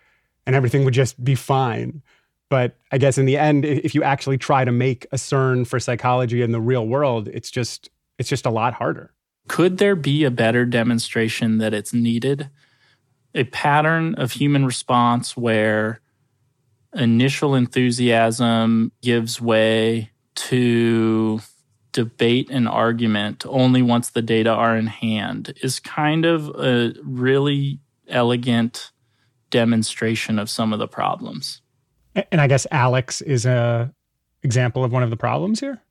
and 0.45 0.55
everything 0.55 0.86
would 0.86 0.93
just 0.93 1.23
be 1.23 1.36
fine. 1.36 2.01
But 2.49 2.77
I 2.91 2.97
guess 2.97 3.17
in 3.17 3.25
the 3.25 3.38
end, 3.38 3.63
if 3.63 3.93
you 3.93 4.01
actually 4.03 4.39
try 4.39 4.65
to 4.65 4.71
make 4.71 5.05
a 5.12 5.17
CERN 5.17 5.67
for 5.67 5.79
psychology 5.79 6.41
in 6.41 6.51
the 6.51 6.60
real 6.60 6.88
world, 6.88 7.27
it's 7.27 7.51
just 7.51 7.89
it's 8.17 8.29
just 8.29 8.45
a 8.45 8.49
lot 8.49 8.73
harder. 8.73 9.13
Could 9.47 9.77
there 9.77 9.95
be 9.95 10.23
a 10.23 10.32
better 10.32 10.65
demonstration 10.65 11.58
that 11.60 11.73
it's 11.73 11.93
needed? 11.93 12.49
A 13.36 13.45
pattern 13.45 14.15
of 14.15 14.32
human 14.32 14.65
response 14.65 15.38
where 15.38 16.01
initial 16.93 17.55
enthusiasm 17.55 18.91
gives 19.01 19.39
way 19.39 20.12
to 20.35 21.39
debate 21.91 22.49
and 22.51 22.67
argument 22.67 23.45
only 23.47 23.81
once 23.81 24.11
the 24.11 24.21
data 24.21 24.51
are 24.51 24.77
in 24.77 24.87
hand 24.87 25.53
is 25.61 25.79
kind 25.79 26.25
of 26.25 26.47
a 26.49 26.93
really 27.03 27.79
elegant 28.07 28.91
demonstration 29.49 30.39
of 30.39 30.49
some 30.49 30.73
of 30.73 30.79
the 30.79 30.87
problems. 30.87 31.61
And 32.31 32.41
I 32.41 32.47
guess 32.47 32.67
Alex 32.71 33.21
is 33.21 33.45
a 33.45 33.93
example 34.43 34.83
of 34.83 34.91
one 34.91 35.03
of 35.03 35.09
the 35.09 35.17
problems 35.17 35.59
here. 35.59 35.81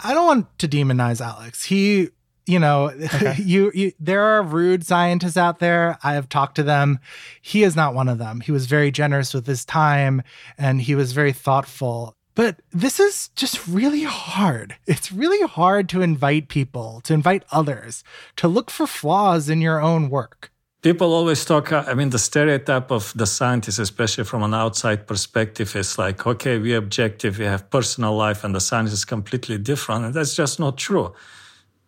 I 0.00 0.14
don't 0.14 0.26
want 0.26 0.58
to 0.58 0.68
demonize 0.68 1.20
Alex. 1.20 1.64
He, 1.64 2.10
you 2.46 2.58
know, 2.58 2.90
okay. 2.90 3.36
you, 3.42 3.72
you 3.74 3.92
there 3.98 4.22
are 4.22 4.42
rude 4.42 4.86
scientists 4.86 5.36
out 5.36 5.58
there. 5.58 5.98
I 6.02 6.14
have 6.14 6.28
talked 6.28 6.56
to 6.56 6.62
them. 6.62 7.00
He 7.40 7.62
is 7.62 7.74
not 7.74 7.94
one 7.94 8.08
of 8.08 8.18
them. 8.18 8.40
He 8.40 8.52
was 8.52 8.66
very 8.66 8.90
generous 8.90 9.34
with 9.34 9.46
his 9.46 9.64
time 9.64 10.22
and 10.56 10.80
he 10.80 10.94
was 10.94 11.12
very 11.12 11.32
thoughtful. 11.32 12.16
But 12.38 12.62
this 12.70 13.00
is 13.00 13.30
just 13.34 13.66
really 13.66 14.04
hard. 14.04 14.76
It's 14.86 15.10
really 15.10 15.44
hard 15.44 15.88
to 15.88 16.02
invite 16.02 16.46
people, 16.46 17.00
to 17.02 17.12
invite 17.12 17.42
others, 17.50 18.04
to 18.36 18.46
look 18.46 18.70
for 18.70 18.86
flaws 18.86 19.48
in 19.50 19.60
your 19.60 19.80
own 19.80 20.08
work. 20.08 20.52
People 20.80 21.12
always 21.12 21.44
talk, 21.44 21.72
uh, 21.72 21.82
I 21.88 21.94
mean, 21.94 22.10
the 22.10 22.18
stereotype 22.20 22.92
of 22.92 23.12
the 23.16 23.26
scientist, 23.26 23.80
especially 23.80 24.22
from 24.22 24.44
an 24.44 24.54
outside 24.54 25.08
perspective, 25.08 25.74
is 25.74 25.98
like, 25.98 26.28
okay, 26.28 26.58
we're 26.58 26.78
objective, 26.78 27.38
we 27.38 27.44
have 27.44 27.68
personal 27.70 28.14
life, 28.14 28.44
and 28.44 28.54
the 28.54 28.60
science 28.60 28.92
is 28.92 29.04
completely 29.04 29.58
different. 29.58 30.04
And 30.04 30.14
that's 30.14 30.36
just 30.36 30.60
not 30.60 30.78
true. 30.78 31.12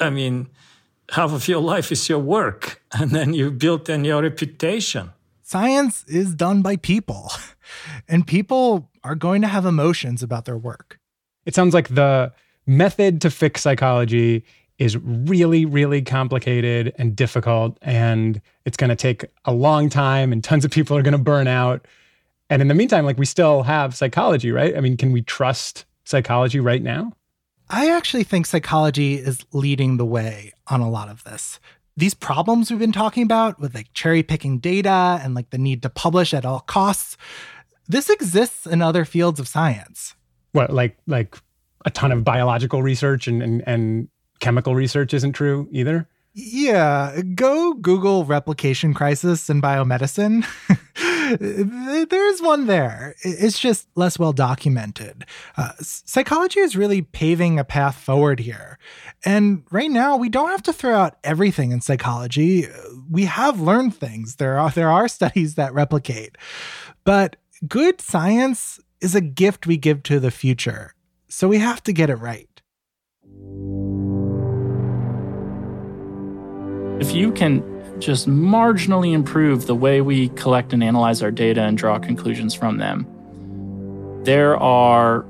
I 0.01 0.11
mean, 0.11 0.49
half 1.13 1.33
of 1.33 1.47
your 1.47 1.61
life 1.61 1.93
is 1.93 2.09
your 2.09 2.19
work, 2.19 2.83
and 2.93 3.13
then 3.13 3.35
you 3.35 3.53
build 3.53 3.89
in 3.89 4.05
your 4.05 4.21
reputation. 4.21 5.13
Science 5.45 6.05
is 6.09 6.35
done 6.35 6.61
by 6.61 6.75
people, 6.75 7.31
and 8.09 8.27
people 8.27 8.90
are 9.05 9.15
going 9.15 9.43
to 9.43 9.49
have 9.49 9.67
emotions 9.67 10.23
about 10.23 10.45
their 10.45 10.59
work. 10.59 10.99
It 11.47 11.55
sounds 11.55 11.75
like 11.75 11.89
the 11.89 12.33
method 12.67 13.21
to 13.23 13.31
fix 13.31 13.63
psychology 13.63 14.45
is 14.79 14.97
really, 14.97 15.67
really 15.67 16.01
complicated 16.01 16.95
and 16.97 17.15
difficult. 17.15 17.79
And 17.83 18.41
it's 18.65 18.77
going 18.77 18.91
to 18.91 18.97
take 18.97 19.27
a 19.45 19.53
long 19.53 19.89
time, 19.89 20.33
and 20.33 20.43
tons 20.43 20.65
of 20.65 20.71
people 20.71 20.97
are 20.97 21.03
going 21.03 21.13
to 21.13 21.19
burn 21.19 21.47
out. 21.47 21.87
And 22.49 22.63
in 22.63 22.69
the 22.69 22.75
meantime, 22.75 23.05
like 23.05 23.19
we 23.19 23.27
still 23.27 23.63
have 23.63 23.95
psychology, 23.95 24.51
right? 24.51 24.77
I 24.77 24.81
mean, 24.81 24.97
can 24.97 25.13
we 25.13 25.23
trust 25.23 25.85
psychology 26.05 26.61
right 26.61 26.83
now? 26.83 27.13
I 27.69 27.91
actually 27.91 28.25
think 28.25 28.47
psychology 28.47 29.15
is 29.15 29.45
leading 29.53 29.97
the 29.97 30.05
way 30.05 30.53
on 30.67 30.81
a 30.81 30.91
lot 30.91 31.09
of 31.09 31.23
this. 31.25 31.61
These 31.97 32.15
problems 32.15 32.71
we've 32.71 32.81
been 32.81 32.91
talking 32.91 33.23
about 33.23 33.61
with 33.61 33.75
like 33.75 33.93
cherry 33.93 34.23
picking 34.23 34.59
data 34.59 35.21
and 35.23 35.35
like 35.35 35.51
the 35.51 35.59
need 35.59 35.83
to 35.83 35.91
publish 35.91 36.33
at 36.33 36.47
all 36.47 36.61
costs, 36.61 37.17
this 37.91 38.11
exists 38.11 38.67
in 38.67 38.83
other 38.83 39.05
fields 39.05 39.41
of 39.41 39.49
science. 39.49 40.15
What, 40.53 40.73
like 40.73 40.97
like 41.07 41.37
a 41.85 41.91
ton 41.91 42.13
of 42.13 42.25
biological 42.25 42.83
research 42.83 43.27
and 43.27 43.43
and, 43.43 43.63
and 43.67 44.09
chemical 44.41 44.75
research 44.75 45.15
isn't 45.15 45.33
true 45.33 45.69
either? 45.71 46.09
Yeah, 46.33 47.21
go 47.35 47.75
Google 47.75 48.25
replication 48.25 48.95
crisis 48.95 49.51
in 49.51 49.61
biomedicine. 49.61 50.47
There's 52.09 52.41
one 52.41 52.67
there. 52.67 53.17
It's 53.23 53.59
just 53.59 53.89
less 53.97 54.17
well 54.17 54.33
documented. 54.33 55.27
Uh, 55.57 55.73
psychology 55.81 56.61
is 56.61 56.77
really 56.77 57.03
paving 57.03 57.59
a 57.59 57.65
path 57.65 57.97
forward 57.97 58.39
here. 58.41 58.79
And 59.25 59.65
right 59.73 59.91
now, 59.91 60.17
we 60.17 60.29
don't 60.29 60.51
have 60.51 60.63
to 60.65 60.73
throw 60.73 60.95
out 60.95 61.19
everything 61.25 61.73
in 61.73 61.81
psychology. 61.81 62.67
We 63.11 63.25
have 63.25 63.61
learned 63.61 63.97
things. 63.97 64.37
There 64.37 64.57
are 64.59 64.71
there 64.71 64.91
are 64.91 65.09
studies 65.19 65.57
that 65.57 65.75
replicate. 65.75 66.39
But 67.05 67.37
good 67.69 68.01
science 68.01 68.81
is 69.01 69.15
a 69.15 69.21
gift 69.21 69.67
we 69.67 69.77
give 69.77 70.03
to 70.05 70.19
the 70.19 70.31
future. 70.31 70.95
So 71.29 71.49
we 71.49 71.59
have 71.59 71.83
to 71.85 71.93
get 71.93 72.11
it 72.11 72.17
right. 72.17 72.49
If 77.01 77.15
you 77.15 77.33
can 77.33 77.63
just 78.01 78.29
marginally 78.29 79.13
improve 79.13 79.67
the 79.67 79.75
way 79.75 80.01
we 80.01 80.31
collect 80.31 80.73
and 80.73 80.83
analyze 80.83 81.23
our 81.23 81.31
data 81.31 81.63
and 81.63 81.77
draw 81.77 81.99
conclusions 81.99 82.55
from 82.55 82.79
them, 82.79 83.07
there 84.25 84.57
are 84.57 85.27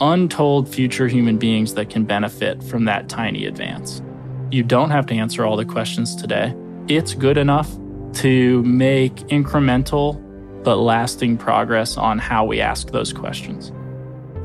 untold 0.00 0.68
future 0.68 1.08
human 1.08 1.36
beings 1.38 1.74
that 1.74 1.90
can 1.90 2.04
benefit 2.04 2.62
from 2.62 2.84
that 2.86 3.08
tiny 3.08 3.46
advance. 3.46 4.02
You 4.50 4.62
don't 4.62 4.90
have 4.90 5.06
to 5.06 5.14
answer 5.14 5.44
all 5.44 5.56
the 5.56 5.64
questions 5.64 6.16
today. 6.16 6.54
It's 6.88 7.14
good 7.14 7.36
enough 7.36 7.70
to 8.14 8.62
make 8.64 9.14
incremental 9.28 10.29
but 10.62 10.76
lasting 10.76 11.36
progress 11.36 11.96
on 11.96 12.18
how 12.18 12.44
we 12.44 12.60
ask 12.60 12.90
those 12.90 13.12
questions. 13.12 13.72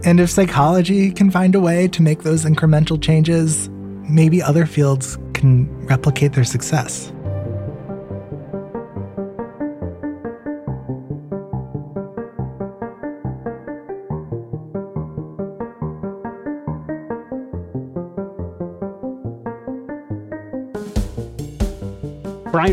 And 0.03 0.19
if 0.19 0.29
psychology 0.29 1.11
can 1.11 1.31
find 1.31 1.55
a 1.55 1.59
way 1.59 1.87
to 1.87 2.01
make 2.01 2.23
those 2.23 2.45
incremental 2.45 3.01
changes, 3.01 3.69
maybe 4.09 4.41
other 4.41 4.65
fields 4.65 5.17
can 5.33 5.67
replicate 5.87 6.33
their 6.33 6.43
success. 6.43 7.11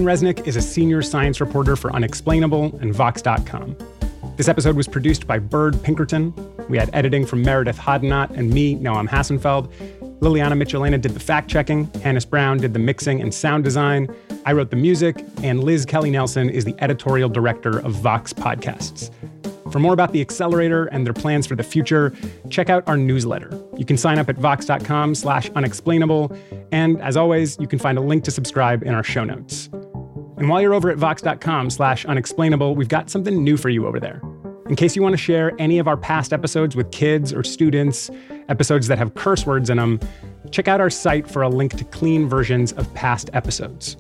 Brian 0.03 0.19
Resnick 0.19 0.49
is 0.49 0.57
a 0.57 0.61
senior 0.61 1.01
science 1.01 1.41
reporter 1.41 1.77
for 1.77 1.95
Unexplainable 1.95 2.77
and 2.81 2.93
Vox.com. 2.93 3.77
This 4.37 4.49
episode 4.49 4.75
was 4.75 4.88
produced 4.88 5.29
by 5.29 5.38
Bird 5.38 5.81
Pinkerton. 5.85 6.35
We 6.69 6.77
had 6.77 6.91
editing 6.93 7.25
from 7.25 7.43
Meredith 7.43 7.79
Hodnot 7.79 8.31
and 8.31 8.51
me, 8.51 8.75
Noam 8.75 9.09
Hassenfeld. 9.09 9.73
Liliana 10.19 10.61
Michelena 10.61 11.01
did 11.01 11.12
the 11.12 11.21
fact 11.21 11.49
checking, 11.49 11.85
Hannis 12.01 12.25
Brown 12.25 12.57
did 12.57 12.73
the 12.73 12.81
mixing 12.81 13.21
and 13.21 13.33
sound 13.33 13.62
design, 13.62 14.12
I 14.45 14.55
wrote 14.55 14.71
the 14.71 14.77
music, 14.77 15.25
and 15.45 15.62
Liz 15.62 15.87
Kelly 15.87 16.11
Nelson 16.11 16.51
is 16.51 16.65
the 16.65 16.75
editorial 16.83 17.29
director 17.29 17.79
of 17.79 17.93
Vox 17.93 18.33
Podcasts. 18.33 19.11
For 19.71 19.79
more 19.79 19.93
about 19.95 20.12
the 20.12 20.21
Accelerator 20.21 20.87
and 20.87 21.07
their 21.07 21.15
plans 21.15 21.47
for 21.47 21.55
the 21.55 21.62
future, 21.62 22.12
check 22.51 22.69
out 22.71 22.83
our 22.88 22.97
newsletter. 22.97 23.57
You 23.77 23.85
can 23.85 23.97
sign 23.97 24.19
up 24.19 24.29
at 24.29 24.37
vox.com 24.37 25.15
slash 25.15 25.49
unexplainable, 25.51 26.37
and 26.73 27.01
as 27.01 27.17
always, 27.17 27.57
you 27.61 27.69
can 27.69 27.79
find 27.79 27.99
a 27.99 28.03
link 28.03 28.25
to 28.25 28.33
subscribe 28.33 28.83
in 28.83 28.95
our 28.95 29.05
show 29.05 29.23
notes. 29.23 29.71
And 30.42 30.48
while 30.48 30.61
you're 30.61 30.74
over 30.74 30.90
at 30.90 30.98
vox.com 30.98 31.70
slash 31.70 32.05
unexplainable, 32.05 32.74
we've 32.74 32.88
got 32.88 33.09
something 33.09 33.44
new 33.44 33.57
for 33.57 33.68
you 33.68 33.87
over 33.87 34.00
there. 34.00 34.20
In 34.68 34.74
case 34.74 34.96
you 34.96 35.00
want 35.00 35.12
to 35.12 35.16
share 35.16 35.52
any 35.61 35.78
of 35.78 35.87
our 35.87 35.96
past 35.96 36.33
episodes 36.33 36.74
with 36.74 36.90
kids 36.90 37.33
or 37.33 37.44
students, 37.44 38.11
episodes 38.48 38.88
that 38.88 38.98
have 38.98 39.14
curse 39.14 39.46
words 39.46 39.70
in 39.70 39.76
them, 39.76 40.00
check 40.50 40.66
out 40.66 40.81
our 40.81 40.90
site 40.90 41.31
for 41.31 41.42
a 41.42 41.48
link 41.48 41.76
to 41.76 41.85
clean 41.85 42.28
versions 42.28 42.72
of 42.72 42.92
past 42.92 43.31
episodes. 43.35 43.96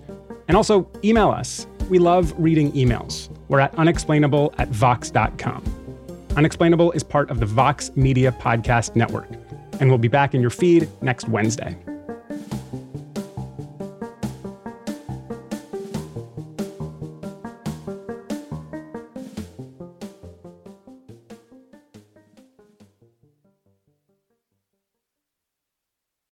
And 0.48 0.56
also, 0.56 0.90
email 1.04 1.30
us. 1.30 1.68
We 1.88 2.00
love 2.00 2.34
reading 2.36 2.72
emails. 2.72 3.28
We're 3.46 3.60
at 3.60 3.72
unexplainable 3.76 4.52
at 4.58 4.66
vox.com. 4.66 5.62
Unexplainable 6.36 6.90
is 6.90 7.04
part 7.04 7.30
of 7.30 7.38
the 7.38 7.46
Vox 7.46 7.94
Media 7.94 8.32
Podcast 8.32 8.96
Network, 8.96 9.28
and 9.78 9.90
we'll 9.90 9.96
be 9.96 10.08
back 10.08 10.34
in 10.34 10.40
your 10.40 10.50
feed 10.50 10.88
next 11.02 11.28
Wednesday. 11.28 11.78